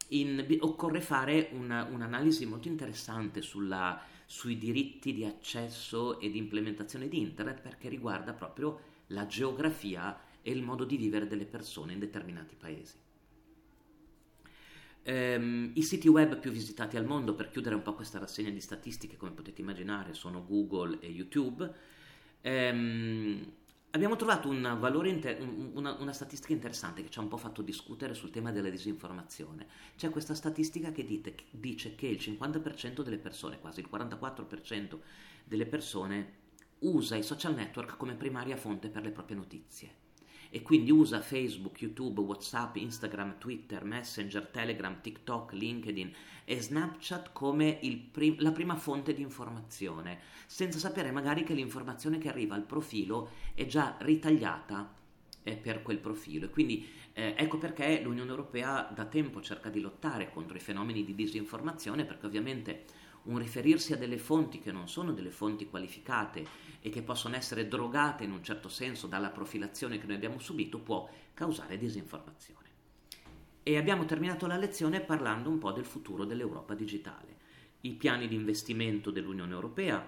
in, 0.08 0.46
occorre 0.60 1.00
fare 1.00 1.48
una, 1.52 1.84
un'analisi 1.84 2.46
molto 2.46 2.68
interessante 2.68 3.42
sulla, 3.42 4.00
sui 4.26 4.56
diritti 4.56 5.12
di 5.12 5.24
accesso 5.24 6.20
e 6.20 6.30
di 6.30 6.38
implementazione 6.38 7.08
di 7.08 7.20
internet 7.20 7.60
perché 7.60 7.88
riguarda 7.88 8.32
proprio 8.32 8.90
la 9.08 9.26
geografia 9.26 10.18
e 10.42 10.50
il 10.50 10.62
modo 10.62 10.84
di 10.84 10.96
vivere 10.96 11.26
delle 11.26 11.46
persone 11.46 11.92
in 11.92 11.98
determinati 11.98 12.54
paesi. 12.56 13.00
Um, 15.04 15.72
I 15.74 15.82
siti 15.82 16.06
web 16.06 16.38
più 16.38 16.52
visitati 16.52 16.96
al 16.96 17.04
mondo, 17.04 17.34
per 17.34 17.50
chiudere 17.50 17.74
un 17.74 17.82
po' 17.82 17.94
questa 17.94 18.18
rassegna 18.18 18.50
di 18.50 18.60
statistiche, 18.60 19.16
come 19.16 19.32
potete 19.32 19.60
immaginare, 19.60 20.14
sono 20.14 20.44
Google 20.46 20.98
e 21.00 21.08
YouTube. 21.08 21.74
Um, 22.42 23.52
abbiamo 23.92 24.16
trovato 24.16 24.48
un 24.48 25.06
inter- 25.06 25.40
una, 25.74 25.94
una, 25.94 26.12
statistica 26.12 26.52
interessante 26.52 27.02
che 27.02 27.10
ci 27.10 27.18
ha 27.18 27.22
un 27.22 27.28
po' 27.28 27.36
fatto 27.36 27.62
discutere 27.62 28.14
sul 28.14 28.30
tema 28.30 28.50
della 28.52 28.68
disinformazione. 28.68 29.66
C'è 29.96 30.10
questa 30.10 30.34
statistica 30.34 30.92
che 30.92 31.04
dite, 31.04 31.34
dice 31.50 31.94
che 31.94 32.06
il 32.06 32.18
50% 32.18 33.02
delle 33.02 33.18
persone, 33.18 33.60
quasi 33.60 33.80
il 33.80 33.88
44% 33.90 34.98
delle 35.44 35.66
persone, 35.66 36.40
usa 36.80 37.16
i 37.16 37.22
social 37.22 37.54
network 37.54 37.96
come 37.96 38.14
primaria 38.14 38.56
fonte 38.56 38.88
per 38.88 39.02
le 39.02 39.10
proprie 39.10 39.36
notizie 39.36 40.01
e 40.54 40.60
quindi 40.60 40.90
usa 40.90 41.22
Facebook, 41.22 41.80
YouTube, 41.80 42.20
WhatsApp, 42.20 42.76
Instagram, 42.76 43.38
Twitter, 43.38 43.84
Messenger, 43.84 44.46
Telegram, 44.48 45.00
TikTok, 45.00 45.52
LinkedIn 45.52 46.12
e 46.44 46.60
Snapchat 46.60 47.32
come 47.32 47.78
prim- 48.10 48.38
la 48.38 48.52
prima 48.52 48.76
fonte 48.76 49.14
di 49.14 49.22
informazione, 49.22 50.18
senza 50.44 50.78
sapere 50.78 51.10
magari 51.10 51.42
che 51.42 51.54
l'informazione 51.54 52.18
che 52.18 52.28
arriva 52.28 52.54
al 52.54 52.64
profilo 52.64 53.30
è 53.54 53.64
già 53.64 53.96
ritagliata 54.00 54.92
eh, 55.42 55.56
per 55.56 55.80
quel 55.80 55.98
profilo. 55.98 56.44
E 56.44 56.50
quindi 56.50 56.86
eh, 57.14 57.34
ecco 57.34 57.56
perché 57.56 58.02
l'Unione 58.02 58.28
Europea 58.28 58.90
da 58.94 59.06
tempo 59.06 59.40
cerca 59.40 59.70
di 59.70 59.80
lottare 59.80 60.30
contro 60.30 60.58
i 60.58 60.60
fenomeni 60.60 61.02
di 61.02 61.14
disinformazione, 61.14 62.04
perché 62.04 62.26
ovviamente 62.26 62.84
un 63.24 63.38
riferirsi 63.38 63.92
a 63.92 63.96
delle 63.96 64.18
fonti 64.18 64.58
che 64.58 64.72
non 64.72 64.88
sono 64.88 65.12
delle 65.12 65.30
fonti 65.30 65.66
qualificate 65.66 66.44
e 66.80 66.90
che 66.90 67.02
possono 67.02 67.36
essere 67.36 67.68
drogate 67.68 68.24
in 68.24 68.32
un 68.32 68.42
certo 68.42 68.68
senso 68.68 69.06
dalla 69.06 69.30
profilazione 69.30 69.98
che 69.98 70.06
noi 70.06 70.16
abbiamo 70.16 70.38
subito 70.38 70.78
può 70.78 71.08
causare 71.34 71.78
disinformazione. 71.78 72.60
E 73.62 73.76
abbiamo 73.76 74.04
terminato 74.04 74.46
la 74.46 74.56
lezione 74.56 75.00
parlando 75.00 75.48
un 75.48 75.58
po' 75.58 75.70
del 75.70 75.84
futuro 75.84 76.24
dell'Europa 76.24 76.74
digitale. 76.74 77.38
I 77.82 77.92
piani 77.92 78.26
di 78.26 78.34
investimento 78.34 79.10
dell'Unione 79.10 79.52
Europea 79.52 80.04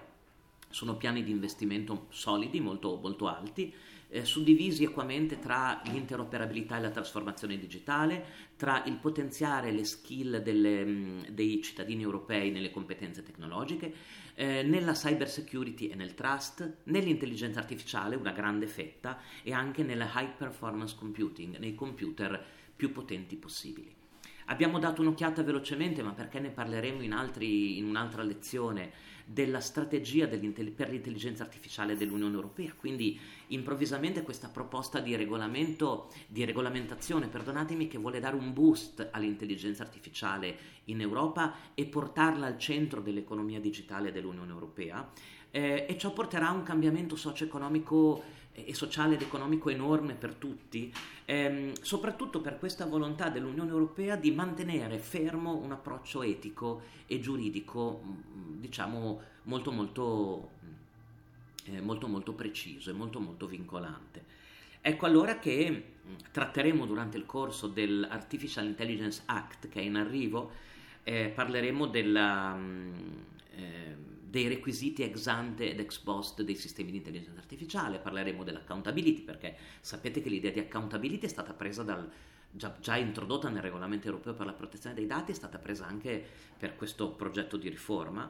sono 0.69 0.97
piani 0.97 1.23
di 1.23 1.31
investimento 1.31 2.07
solidi, 2.09 2.59
molto, 2.59 2.97
molto 3.01 3.27
alti, 3.27 3.73
eh, 4.09 4.25
suddivisi 4.25 4.83
equamente 4.83 5.39
tra 5.39 5.81
l'interoperabilità 5.85 6.77
e 6.77 6.81
la 6.81 6.89
trasformazione 6.89 7.57
digitale, 7.57 8.25
tra 8.55 8.83
il 8.85 8.95
potenziare 8.97 9.71
le 9.71 9.83
skill 9.83 10.41
delle, 10.41 11.23
dei 11.29 11.61
cittadini 11.61 12.03
europei 12.03 12.51
nelle 12.51 12.71
competenze 12.71 13.23
tecnologiche, 13.23 13.93
eh, 14.35 14.63
nella 14.63 14.93
cyber 14.93 15.29
security 15.29 15.87
e 15.87 15.95
nel 15.95 16.13
trust, 16.13 16.77
nell'intelligenza 16.83 17.59
artificiale, 17.59 18.15
una 18.15 18.31
grande 18.31 18.67
fetta, 18.67 19.19
e 19.43 19.53
anche 19.53 19.83
nella 19.83 20.11
high 20.13 20.35
performance 20.35 20.95
computing, 20.97 21.57
nei 21.57 21.75
computer 21.75 22.43
più 22.75 22.91
potenti 22.91 23.35
possibili. 23.35 23.93
Abbiamo 24.47 24.77
dato 24.77 25.01
un'occhiata 25.01 25.41
velocemente, 25.41 26.03
ma 26.03 26.11
perché 26.11 26.39
ne 26.39 26.49
parleremo 26.49 27.01
in, 27.01 27.13
altri, 27.13 27.77
in 27.79 27.85
un'altra 27.85 28.21
lezione, 28.21 28.91
della 29.25 29.59
strategia 29.59 30.27
per 30.27 30.89
l'intelligenza 30.89 31.43
artificiale 31.43 31.97
dell'Unione 31.97 32.35
Europea. 32.35 32.73
Quindi 32.77 33.19
improvvisamente 33.47 34.21
questa 34.21 34.49
proposta 34.49 34.99
di 34.99 35.15
regolamento, 35.15 36.11
di 36.27 36.45
regolamentazione, 36.45 37.27
perdonatemi, 37.27 37.87
che 37.87 37.97
vuole 37.97 38.19
dare 38.19 38.35
un 38.35 38.53
boost 38.53 39.09
all'intelligenza 39.11 39.83
artificiale 39.83 40.57
in 40.85 41.01
Europa 41.01 41.55
e 41.73 41.85
portarla 41.85 42.45
al 42.45 42.59
centro 42.59 43.01
dell'economia 43.01 43.59
digitale 43.59 44.11
dell'Unione 44.11 44.51
Europea. 44.51 45.11
eh, 45.55 45.85
e 45.87 45.97
ciò 45.97 46.11
porterà 46.11 46.49
a 46.49 46.51
un 46.51 46.63
cambiamento 46.63 47.15
socio-economico 47.15 48.21
e 48.55 48.73
sociale 48.73 49.15
ed 49.15 49.21
economico 49.21 49.69
enorme 49.69 50.13
per 50.13 50.33
tutti, 50.33 50.91
ehm, 51.25 51.73
soprattutto 51.81 52.39
per 52.39 52.57
questa 52.57 52.85
volontà 52.85 53.29
dell'Unione 53.29 53.69
Europea 53.69 54.15
di 54.15 54.31
mantenere 54.31 54.97
fermo 54.97 55.55
un 55.55 55.71
approccio 55.73 56.23
etico 56.23 56.83
e 57.05 57.19
giuridico, 57.19 58.01
mm, 58.03 58.61
diciamo, 58.61 59.21
molto 59.43 59.71
molto, 59.71 60.49
eh, 61.65 61.81
molto, 61.81 62.07
molto 62.07 62.33
preciso 62.33 62.89
e 62.89 62.93
molto 62.93 63.19
molto 63.19 63.45
vincolante. 63.45 64.23
Ecco 64.79 65.05
allora 65.05 65.37
che 65.39 65.69
mm, 66.07 66.13
tratteremo 66.31 66.85
durante 66.85 67.17
il 67.17 67.25
corso 67.25 67.67
dell'Artificial 67.67 68.65
Intelligence 68.65 69.23
Act 69.25 69.67
che 69.67 69.81
è 69.81 69.83
in 69.83 69.95
arrivo, 69.95 70.51
eh, 71.03 71.27
parleremo 71.27 71.87
della... 71.87 72.57
Eh, 73.55 74.13
dei 74.35 74.49
requisiti 74.49 75.01
ex 75.01 75.27
ante 75.27 75.71
ed 75.71 75.79
ex 75.79 75.97
post 75.99 76.41
dei 76.41 76.55
sistemi 76.55 76.91
di 76.91 76.97
intelligenza 76.97 77.39
artificiale, 77.39 77.99
parleremo 77.99 78.43
dell'accountability 78.43 79.21
perché 79.21 79.55
sapete 79.79 80.21
che 80.21 80.27
l'idea 80.27 80.51
di 80.51 80.59
accountability 80.59 81.25
è 81.25 81.29
stata 81.29 81.53
presa 81.53 81.83
dal, 81.83 82.05
già, 82.51 82.75
già, 82.81 82.97
introdotta 82.97 83.47
nel 83.47 83.61
regolamento 83.61 84.07
europeo 84.07 84.33
per 84.33 84.45
la 84.45 84.51
protezione 84.51 84.93
dei 84.93 85.05
dati, 85.05 85.31
è 85.31 85.35
stata 85.35 85.57
presa 85.57 85.85
anche 85.87 86.21
per 86.57 86.75
questo 86.75 87.11
progetto 87.11 87.55
di 87.55 87.69
riforma. 87.69 88.29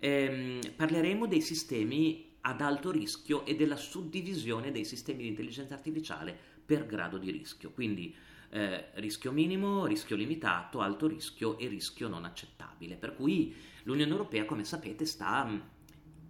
Ehm, 0.00 0.58
parleremo 0.74 1.28
dei 1.28 1.40
sistemi 1.40 2.32
ad 2.40 2.60
alto 2.60 2.90
rischio 2.90 3.46
e 3.46 3.54
della 3.54 3.76
suddivisione 3.76 4.72
dei 4.72 4.84
sistemi 4.84 5.22
di 5.22 5.28
intelligenza 5.28 5.74
artificiale 5.74 6.36
per 6.66 6.84
grado 6.84 7.16
di 7.16 7.30
rischio, 7.30 7.70
quindi 7.70 8.12
eh, 8.50 8.86
rischio 8.94 9.30
minimo, 9.30 9.86
rischio 9.86 10.16
limitato, 10.16 10.80
alto 10.80 11.06
rischio 11.06 11.56
e 11.58 11.68
rischio 11.68 12.08
non 12.08 12.24
accettabile. 12.24 12.96
Per 12.96 13.14
cui 13.14 13.72
L'Unione 13.84 14.10
Europea, 14.10 14.44
come 14.44 14.64
sapete, 14.64 15.04
sta 15.04 15.44
mm, 15.44 15.58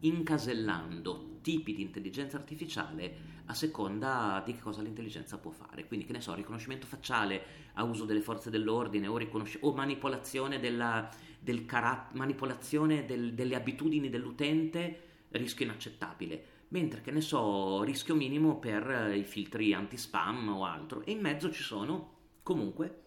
incasellando 0.01 1.39
tipi 1.41 1.75
di 1.75 1.83
intelligenza 1.83 2.37
artificiale 2.37 3.33
a 3.47 3.55
seconda 3.55 4.43
di 4.45 4.55
che 4.55 4.61
cosa 4.61 4.83
l'intelligenza 4.83 5.39
può 5.39 5.51
fare. 5.51 5.87
Quindi, 5.87 6.05
che 6.05 6.13
ne 6.13 6.21
so, 6.21 6.35
riconoscimento 6.35 6.87
facciale 6.87 7.71
a 7.75 7.85
uso 7.85 8.05
delle 8.07 8.23
forze 8.23 8.51
dell'ordine 8.51 9.07
o, 9.07 9.17
riconosci- 9.17 9.59
o 9.61 9.73
manipolazione, 9.73 10.59
della, 10.59 11.09
del 11.39 11.65
carat- 11.65 12.13
manipolazione 12.15 13.05
del, 13.05 13.35
delle 13.35 13.55
abitudini 13.55 14.09
dell'utente, 14.09 15.01
rischio 15.31 15.65
inaccettabile. 15.65 16.53
Mentre, 16.69 17.03
che 17.03 17.13
ne 17.13 17.21
so, 17.21 17.85
rischio 17.85 18.17
minimo 18.17 18.59
per 18.59 19.13
i 19.15 19.23
filtri 19.23 19.73
anti-spam 19.73 20.49
o 20.49 20.65
altro. 20.65 21.05
E 21.05 21.13
in 21.13 21.21
mezzo 21.21 21.53
ci 21.53 21.63
sono, 21.63 22.17
comunque, 22.43 23.03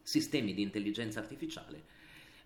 sistemi 0.00 0.54
di 0.54 0.62
intelligenza 0.62 1.18
artificiale 1.18 2.02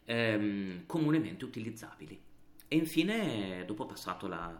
ehm, 0.08 0.86
comunemente 0.86 1.44
utilizzabili. 1.44 2.18
E 2.66 2.76
infine, 2.76 3.64
dopo 3.66 3.86
passato 3.86 4.26
la, 4.26 4.58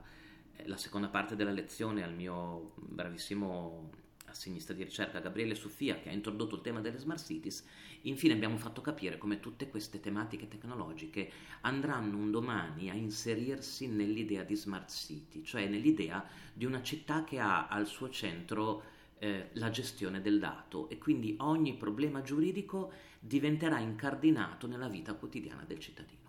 la 0.65 0.77
seconda 0.77 1.09
parte 1.09 1.37
della 1.37 1.51
lezione 1.51 2.05
al 2.05 2.13
mio 2.13 2.73
bravissimo 2.77 3.91
assegnista 4.27 4.75
di 4.75 4.85
ricerca 4.85 5.21
Gabriele 5.21 5.55
Sofia 5.55 5.99
che 6.01 6.11
ha 6.11 6.13
introdotto 6.13 6.57
il 6.57 6.61
tema 6.61 6.81
delle 6.81 6.99
smart 6.99 7.25
cities, 7.25 7.67
infine 8.03 8.35
abbiamo 8.35 8.59
fatto 8.59 8.83
capire 8.83 9.17
come 9.17 9.41
tutte 9.41 9.69
queste 9.69 10.01
tematiche 10.01 10.49
tecnologiche 10.49 11.31
andranno 11.63 12.19
un 12.19 12.31
domani 12.31 12.91
a 12.91 12.95
inserirsi 12.95 13.89
nell'idea 13.89 14.43
di 14.43 14.55
smart 14.55 14.91
city, 14.91 15.43
cioè 15.43 15.67
nell'idea 15.67 16.27
di 16.53 16.67
una 16.67 16.83
città 16.83 17.25
che 17.25 17.39
ha 17.39 17.69
al 17.69 17.87
suo 17.87 18.11
centro 18.11 18.83
eh, 19.19 19.49
la 19.55 19.71
gestione 19.71 20.21
del 20.21 20.39
dato 20.39 20.91
e 20.91 20.99
quindi 20.99 21.35
ogni 21.39 21.75
problema 21.75 22.21
giuridico 22.21 22.93
diventerà 23.19 23.79
incardinato 23.79 24.67
nella 24.67 24.89
vita 24.89 25.15
quotidiana 25.15 25.65
del 25.67 25.79
cittadino. 25.79 26.27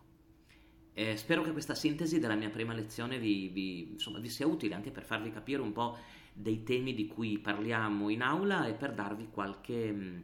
Eh, 0.93 1.15
spero 1.15 1.43
che 1.43 1.51
questa 1.51 1.75
sintesi 1.75 2.19
della 2.19 2.35
mia 2.35 2.49
prima 2.49 2.73
lezione 2.73 3.19
vi, 3.19 3.47
vi, 3.49 3.91
insomma, 3.91 4.19
vi 4.19 4.29
sia 4.29 4.47
utile 4.47 4.75
anche 4.75 4.91
per 4.91 5.05
farvi 5.05 5.31
capire 5.31 5.61
un 5.61 5.71
po' 5.71 5.97
dei 6.33 6.63
temi 6.63 6.93
di 6.93 7.07
cui 7.07 7.37
parliamo 7.39 8.09
in 8.09 8.21
aula 8.21 8.65
e 8.67 8.73
per 8.73 8.93
darvi 8.93 9.29
qualche, 9.31 9.91
mm, 9.91 10.19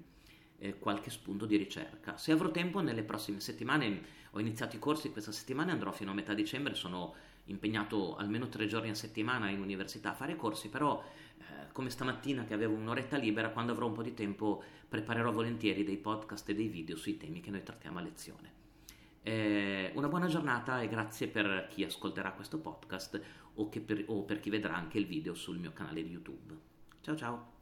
eh, 0.60 0.78
qualche 0.78 1.10
spunto 1.12 1.46
di 1.46 1.56
ricerca. 1.56 2.18
Se 2.18 2.32
avrò 2.32 2.52
tempo 2.52 2.82
nelle 2.82 3.04
prossime 3.04 3.40
settimane, 3.40 4.02
ho 4.32 4.40
iniziato 4.40 4.76
i 4.76 4.80
corsi 4.80 5.12
questa 5.12 5.32
settimana, 5.32 5.72
andrò 5.72 5.92
fino 5.92 6.12
a 6.12 6.14
metà 6.14 6.34
dicembre, 6.34 6.74
sono 6.74 7.16
impegnato 7.46 8.16
almeno 8.16 8.50
tre 8.50 8.66
giorni 8.66 8.90
a 8.90 8.96
settimana 8.96 9.50
in 9.50 9.62
università 9.62 10.12
a 10.12 10.16
fare 10.16 10.36
corsi, 10.36 10.70
però 10.70 11.02
eh, 11.38 11.72
come 11.72 11.90
stamattina 11.90 12.46
che 12.46 12.54
avevo 12.54 12.76
un'oretta 12.76 13.18
libera, 13.18 13.50
quando 13.50 13.72
avrò 13.72 13.88
un 13.88 13.94
po' 13.94 14.04
di 14.04 14.14
tempo 14.14 14.64
preparerò 14.88 15.32
volentieri 15.32 15.84
dei 15.84 15.98
podcast 15.98 16.48
e 16.50 16.56
dei 16.56 16.68
video 16.68 16.96
sui 16.96 17.18
temi 17.18 17.42
che 17.42 17.52
noi 17.52 17.64
trattiamo 17.64 18.00
a 18.00 18.02
lezione. 18.02 18.64
Eh, 19.22 19.92
una 19.96 20.08
buona 20.08 20.28
giornata 20.28 20.82
e 20.82 20.88
grazie 20.88 21.28
per 21.28 21.68
chi 21.70 21.84
ascolterà 21.84 22.32
questo 22.34 22.60
podcast 22.60 23.20
o, 23.56 23.68
per, 23.68 24.04
o 24.08 24.24
per 24.24 24.40
chi 24.40 24.50
vedrà 24.50 24.76
anche 24.76 25.00
il 25.00 25.08
video 25.08 25.34
sul 25.34 25.58
mio 25.58 25.74
canale 25.74 26.04
di 26.04 26.12
YouTube. 26.12 26.56
Ciao 27.02 27.16
ciao! 27.16 27.55